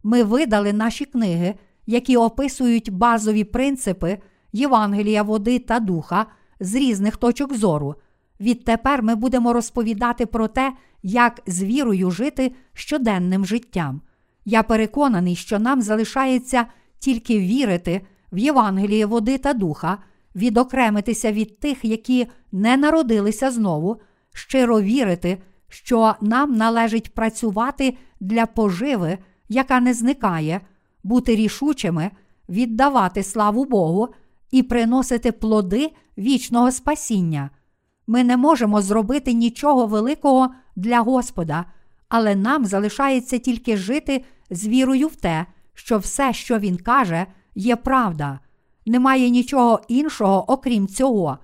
Ми 0.03 0.23
видали 0.23 0.73
наші 0.73 1.05
книги, 1.05 1.55
які 1.85 2.17
описують 2.17 2.89
базові 2.89 3.43
принципи 3.43 4.17
Євангелія, 4.51 5.23
води 5.23 5.59
та 5.59 5.79
духа 5.79 6.25
з 6.59 6.75
різних 6.75 7.17
точок 7.17 7.53
зору. 7.53 7.95
Відтепер 8.39 9.03
ми 9.03 9.15
будемо 9.15 9.53
розповідати 9.53 10.25
про 10.25 10.47
те, 10.47 10.73
як 11.03 11.41
з 11.47 11.63
вірою 11.63 12.11
жити 12.11 12.51
щоденним 12.73 13.45
життям. 13.45 14.01
Я 14.45 14.63
переконаний, 14.63 15.35
що 15.35 15.59
нам 15.59 15.81
залишається 15.81 16.65
тільки 16.99 17.39
вірити 17.39 18.01
в 18.31 18.37
Євангеліє 18.37 19.05
води 19.05 19.37
та 19.37 19.53
духа, 19.53 19.97
відокремитися 20.35 21.31
від 21.31 21.59
тих, 21.59 21.85
які 21.85 22.27
не 22.51 22.77
народилися 22.77 23.51
знову, 23.51 24.01
щиро 24.33 24.81
вірити, 24.81 25.37
що 25.69 26.15
нам 26.21 26.55
належить 26.55 27.13
працювати 27.13 27.97
для 28.19 28.45
поживи, 28.45 29.17
яка 29.49 29.79
не 29.79 29.93
зникає, 29.93 30.61
бути 31.03 31.35
рішучими, 31.35 32.11
віддавати 32.49 33.23
славу 33.23 33.65
Богу 33.65 34.09
і 34.51 34.63
приносити 34.63 35.31
плоди 35.31 35.91
вічного 36.17 36.71
спасіння. 36.71 37.49
Ми 38.07 38.23
не 38.23 38.37
можемо 38.37 38.81
зробити 38.81 39.33
нічого 39.33 39.87
великого 39.87 40.49
для 40.75 40.99
Господа, 40.99 41.65
але 42.09 42.35
нам 42.35 42.65
залишається 42.65 43.37
тільки 43.37 43.77
жити 43.77 44.23
з 44.49 44.67
вірою 44.67 45.07
в 45.07 45.15
те, 45.15 45.45
що 45.73 45.97
все, 45.97 46.33
що 46.33 46.59
Він 46.59 46.77
каже, 46.77 47.25
є 47.55 47.75
правда. 47.75 48.39
Немає 48.85 49.29
нічого 49.29 49.81
іншого, 49.87 50.51
окрім 50.51 50.87
цього. 50.87 51.37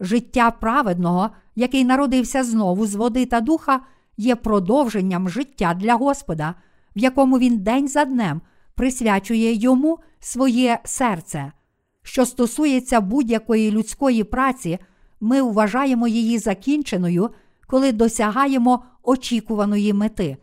Життя 0.00 0.50
праведного, 0.50 1.30
який 1.56 1.84
народився 1.84 2.44
знову 2.44 2.86
з 2.86 2.94
води 2.94 3.26
та 3.26 3.40
духа, 3.40 3.80
є 4.16 4.36
продовженням 4.36 5.28
життя 5.28 5.74
для 5.74 5.94
Господа, 5.94 6.54
в 6.96 6.98
якому 6.98 7.38
він 7.38 7.58
день 7.58 7.88
за 7.88 8.04
днем 8.04 8.40
присвячує 8.74 9.54
йому 9.54 9.98
своє 10.20 10.78
серце. 10.84 11.52
Що 12.02 12.26
стосується 12.26 13.00
будь-якої 13.00 13.70
людської 13.70 14.24
праці, 14.24 14.78
ми 15.20 15.42
вважаємо 15.42 16.08
її 16.08 16.38
закінченою, 16.38 17.30
коли 17.70 17.92
досягаємо 17.92 18.82
очікуваної 19.02 19.92
мети. 19.92 20.36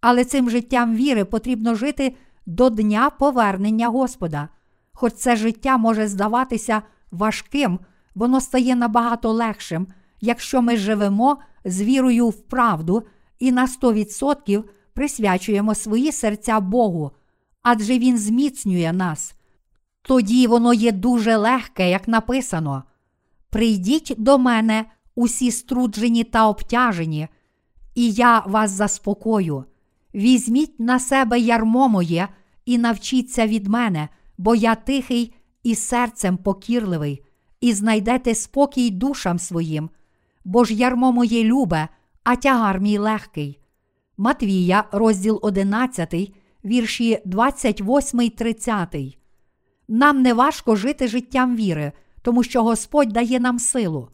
Але 0.00 0.24
цим 0.24 0.50
життям 0.50 0.96
віри 0.96 1.24
потрібно 1.24 1.74
жити 1.74 2.14
до 2.46 2.70
дня 2.70 3.10
повернення 3.10 3.88
Господа. 3.88 4.48
Хоч 4.92 5.12
це 5.12 5.36
життя 5.36 5.76
може 5.76 6.08
здаватися 6.08 6.82
важким, 7.10 7.78
воно 8.14 8.40
стає 8.40 8.76
набагато 8.76 9.32
легшим, 9.32 9.86
якщо 10.20 10.62
ми 10.62 10.76
живемо 10.76 11.38
з 11.64 11.82
вірою 11.82 12.28
в 12.28 12.40
правду 12.40 13.02
і 13.38 13.52
на 13.52 13.66
100% 13.66 14.64
присвячуємо 14.94 15.74
свої 15.74 16.12
серця 16.12 16.60
Богу, 16.60 17.10
адже 17.62 17.98
Він 17.98 18.18
зміцнює 18.18 18.92
нас. 18.92 19.34
Тоді 20.02 20.46
воно 20.46 20.74
є 20.74 20.92
дуже 20.92 21.36
легке, 21.36 21.90
як 21.90 22.08
написано. 22.08 22.84
Прийдіть 23.50 24.14
до 24.18 24.38
мене 24.38 24.84
усі 25.20 25.50
струджені 25.50 26.24
та 26.24 26.48
обтяжені, 26.48 27.28
і 27.94 28.12
я 28.12 28.40
вас 28.40 28.70
заспокою. 28.70 29.64
Візьміть 30.14 30.80
на 30.80 30.98
себе 30.98 31.38
ярмо 31.38 31.88
моє 31.88 32.28
і 32.64 32.78
навчіться 32.78 33.46
від 33.46 33.66
мене, 33.66 34.08
бо 34.38 34.54
я 34.54 34.74
тихий 34.74 35.34
і 35.62 35.74
серцем 35.74 36.36
покірливий, 36.36 37.24
і 37.60 37.72
знайдете 37.72 38.34
спокій 38.34 38.90
душам 38.90 39.38
своїм, 39.38 39.90
бо 40.44 40.64
ж 40.64 40.74
ярмо 40.74 41.12
моє 41.12 41.44
любе, 41.44 41.88
а 42.24 42.36
тягар 42.36 42.80
мій 42.80 42.98
легкий. 42.98 43.60
Матвія, 44.16 44.84
розділ 44.92 45.38
11, 45.42 46.14
вірші 46.64 47.18
28, 47.24 48.30
30. 48.30 48.96
Нам 49.88 50.22
не 50.22 50.34
важко 50.34 50.76
жити 50.76 51.08
життям 51.08 51.56
віри, 51.56 51.92
тому 52.22 52.42
що 52.42 52.62
Господь 52.62 53.08
дає 53.08 53.40
нам 53.40 53.58
силу. 53.58 54.08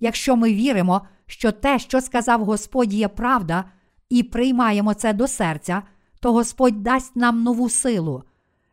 Якщо 0.00 0.36
ми 0.36 0.54
віримо, 0.54 1.00
що 1.26 1.52
те, 1.52 1.78
що 1.78 2.00
сказав 2.00 2.44
Господь, 2.44 2.94
є 2.94 3.08
правда, 3.08 3.64
і 4.10 4.22
приймаємо 4.22 4.94
це 4.94 5.12
до 5.12 5.26
серця, 5.28 5.82
то 6.20 6.32
Господь 6.32 6.82
дасть 6.82 7.16
нам 7.16 7.42
нову 7.42 7.68
силу. 7.68 8.22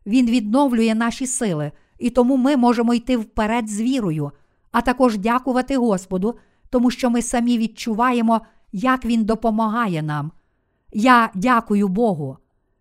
Він 0.05 0.25
відновлює 0.25 0.95
наші 0.95 1.28
сили, 1.28 1.71
і 1.99 2.09
тому 2.09 2.38
ми 2.38 2.57
можемо 2.57 2.93
йти 2.93 3.17
вперед 3.17 3.69
з 3.69 3.82
вірою, 3.82 4.32
а 4.71 4.82
також 4.82 5.17
дякувати 5.17 5.78
Господу, 5.78 6.36
тому 6.69 6.91
що 6.91 7.09
ми 7.09 7.21
самі 7.21 7.57
відчуваємо, 7.57 8.41
як 8.71 9.05
Він 9.05 9.25
допомагає 9.25 10.01
нам. 10.01 10.32
Я 10.93 11.30
дякую 11.36 11.88
Богу. 11.88 12.38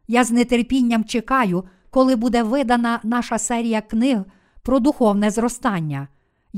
Я 0.08 0.24
з 0.24 0.44
нетерпінням 0.44 1.04
чекаю, 1.04 1.64
коли 1.90 2.16
буде 2.16 2.42
видана 2.42 3.00
наша 3.02 3.38
серія 3.38 3.80
книг 3.80 4.18
про 4.62 4.78
духовне 4.78 5.30
зростання. 5.30 6.08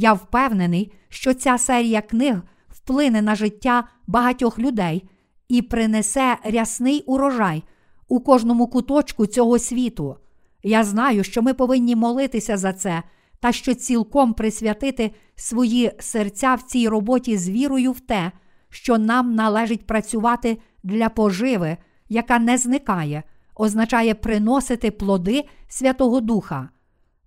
Я 0.00 0.12
впевнений, 0.12 0.92
що 1.08 1.34
ця 1.34 1.58
серія 1.58 2.00
книг 2.00 2.42
вплине 2.68 3.22
на 3.22 3.34
життя 3.34 3.84
багатьох 4.06 4.58
людей 4.58 5.08
і 5.48 5.62
принесе 5.62 6.36
рясний 6.44 7.02
урожай 7.06 7.62
у 8.08 8.20
кожному 8.20 8.66
куточку 8.66 9.26
цього 9.26 9.58
світу. 9.58 10.16
Я 10.62 10.84
знаю, 10.84 11.24
що 11.24 11.42
ми 11.42 11.54
повинні 11.54 11.96
молитися 11.96 12.56
за 12.56 12.72
це 12.72 13.02
та 13.40 13.52
що 13.52 13.74
цілком 13.74 14.34
присвятити 14.34 15.10
свої 15.34 15.92
серця 15.98 16.54
в 16.54 16.62
цій 16.62 16.88
роботі 16.88 17.38
з 17.38 17.48
вірою 17.48 17.92
в 17.92 18.00
те, 18.00 18.32
що 18.70 18.98
нам 18.98 19.34
належить 19.34 19.86
працювати 19.86 20.58
для 20.82 21.08
поживи, 21.08 21.76
яка 22.08 22.38
не 22.38 22.58
зникає, 22.58 23.22
означає 23.54 24.14
приносити 24.14 24.90
плоди 24.90 25.44
Святого 25.68 26.20
Духа. 26.20 26.68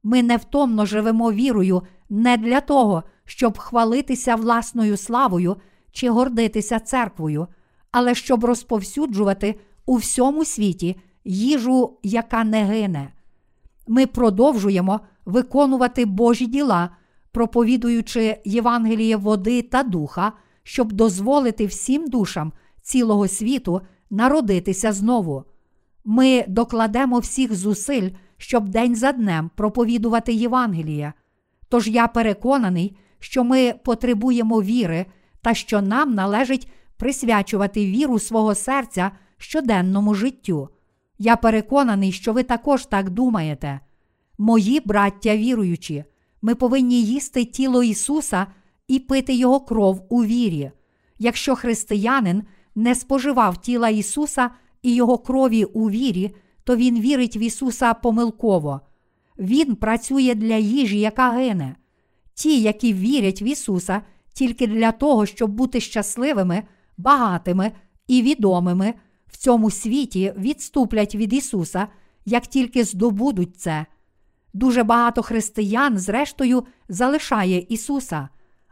Ми 0.03 0.23
невтомно 0.23 0.85
живемо 0.85 1.31
вірою 1.31 1.81
не 2.11 2.37
для 2.37 2.61
того, 2.61 3.03
щоб 3.25 3.57
хвалитися 3.57 4.35
власною 4.35 4.97
славою 4.97 5.55
чи 5.91 6.09
гордитися 6.09 6.79
церквою, 6.79 7.47
але 7.91 8.15
щоб 8.15 8.45
розповсюджувати 8.45 9.59
у 9.85 9.95
всьому 9.95 10.45
світі 10.45 10.95
їжу, 11.25 11.97
яка 12.03 12.43
не 12.43 12.63
гине. 12.63 13.13
Ми 13.87 14.07
продовжуємо 14.07 14.99
виконувати 15.25 16.05
Божі 16.05 16.45
діла, 16.45 16.89
проповідуючи 17.31 18.37
Євангеліє 18.45 19.15
води 19.15 19.61
та 19.61 19.83
духа, 19.83 20.31
щоб 20.63 20.91
дозволити 20.91 21.65
всім 21.65 22.07
душам 22.07 22.53
цілого 22.81 23.27
світу 23.27 23.81
народитися 24.09 24.91
знову. 24.91 25.43
Ми 26.05 26.45
докладемо 26.47 27.19
всіх 27.19 27.55
зусиль, 27.55 28.09
щоб 28.37 28.67
день 28.69 28.95
за 28.95 29.11
днем 29.11 29.51
проповідувати 29.55 30.33
Євангеліє. 30.33 31.13
Тож 31.71 31.87
я 31.87 32.07
переконаний, 32.07 32.97
що 33.19 33.43
ми 33.43 33.73
потребуємо 33.83 34.61
віри 34.61 35.05
та 35.41 35.53
що 35.53 35.81
нам 35.81 36.13
належить 36.13 36.67
присвячувати 36.97 37.85
віру 37.85 38.19
свого 38.19 38.55
серця 38.55 39.11
щоденному 39.37 40.15
життю. 40.15 40.69
Я 41.19 41.35
переконаний, 41.35 42.11
що 42.11 42.33
ви 42.33 42.43
також 42.43 42.85
так 42.85 43.09
думаєте. 43.09 43.79
Мої 44.37 44.81
браття 44.85 45.37
віруючі, 45.37 46.03
ми 46.41 46.55
повинні 46.55 47.03
їсти 47.03 47.45
тіло 47.45 47.83
Ісуса 47.83 48.47
і 48.87 48.99
пити 48.99 49.33
Його 49.33 49.59
кров 49.59 50.05
у 50.09 50.23
вірі. 50.23 50.71
Якщо 51.19 51.55
християнин 51.55 52.43
не 52.75 52.95
споживав 52.95 53.61
тіла 53.61 53.89
Ісуса 53.89 54.49
і 54.81 54.95
Його 54.95 55.17
крові 55.17 55.63
у 55.63 55.89
вірі, 55.89 56.35
то 56.63 56.75
він 56.75 57.01
вірить 57.01 57.37
в 57.37 57.41
Ісуса 57.41 57.93
помилково. 57.93 58.81
Він 59.41 59.75
працює 59.75 60.35
для 60.35 60.55
їжі, 60.55 60.99
яка 60.99 61.29
гине. 61.31 61.75
Ті, 62.33 62.61
які 62.61 62.93
вірять 62.93 63.41
в 63.41 63.43
Ісуса 63.43 64.01
тільки 64.33 64.67
для 64.67 64.91
того, 64.91 65.25
щоб 65.25 65.51
бути 65.51 65.79
щасливими, 65.79 66.63
багатими 66.97 67.71
і 68.07 68.21
відомими, 68.21 68.93
в 69.27 69.37
цьому 69.37 69.71
світі 69.71 70.33
відступлять 70.37 71.15
від 71.15 71.33
Ісуса, 71.33 71.87
як 72.25 72.47
тільки 72.47 72.83
здобудуть 72.83 73.57
це. 73.57 73.85
Дуже 74.53 74.83
багато 74.83 75.21
християн, 75.21 75.97
зрештою, 75.97 76.63
залишає 76.89 77.65
Ісуса. 77.69 78.29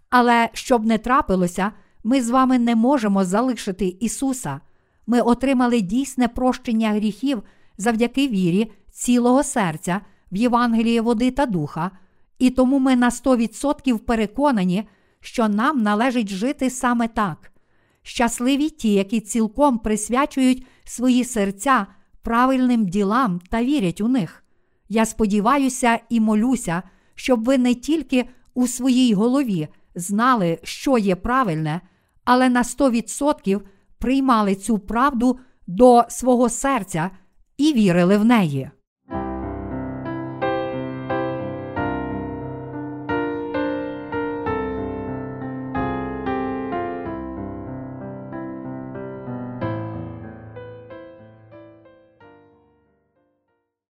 Але 0.09 0.49
щоб 0.53 0.85
не 0.85 0.97
трапилося, 0.97 1.71
ми 2.03 2.21
з 2.21 2.29
вами 2.29 2.59
не 2.59 2.75
можемо 2.75 3.25
залишити 3.25 3.97
Ісуса. 3.99 4.59
Ми 5.07 5.21
отримали 5.21 5.81
дійсне 5.81 6.27
прощення 6.27 6.89
гріхів 6.89 7.43
завдяки 7.77 8.27
вірі 8.27 8.71
цілого 8.91 9.43
серця 9.43 10.01
в 10.31 10.35
Євангелії 10.35 10.99
води 10.99 11.31
та 11.31 11.45
духа, 11.45 11.91
і 12.39 12.49
тому 12.49 12.79
ми 12.79 12.95
на 12.95 13.09
100% 13.09 13.97
переконані, 13.97 14.87
що 15.19 15.49
нам 15.49 15.81
належить 15.81 16.29
жити 16.29 16.69
саме 16.69 17.07
так. 17.07 17.51
Щасливі 18.01 18.69
ті, 18.69 18.93
які 18.93 19.19
цілком 19.19 19.77
присвячують 19.77 20.65
свої 20.83 21.23
серця 21.23 21.87
правильним 22.21 22.85
ділам 22.85 23.41
та 23.49 23.63
вірять 23.63 24.01
у 24.01 24.07
них. 24.07 24.43
Я 24.89 25.05
сподіваюся 25.05 25.99
і 26.09 26.19
молюся, 26.19 26.83
щоб 27.15 27.43
ви 27.43 27.57
не 27.57 27.75
тільки 27.75 28.25
у 28.53 28.67
своїй 28.67 29.13
голові 29.13 29.67
знали, 29.95 30.59
що 30.63 30.97
є 30.97 31.15
правильне, 31.15 31.81
але 32.23 32.49
на 32.49 32.63
100% 32.63 33.61
приймали 33.97 34.55
цю 34.55 34.79
правду 34.79 35.39
до 35.67 36.03
свого 36.09 36.49
серця 36.49 37.11
і 37.57 37.73
вірили 37.73 38.17
в 38.17 38.25
неї. 38.25 38.71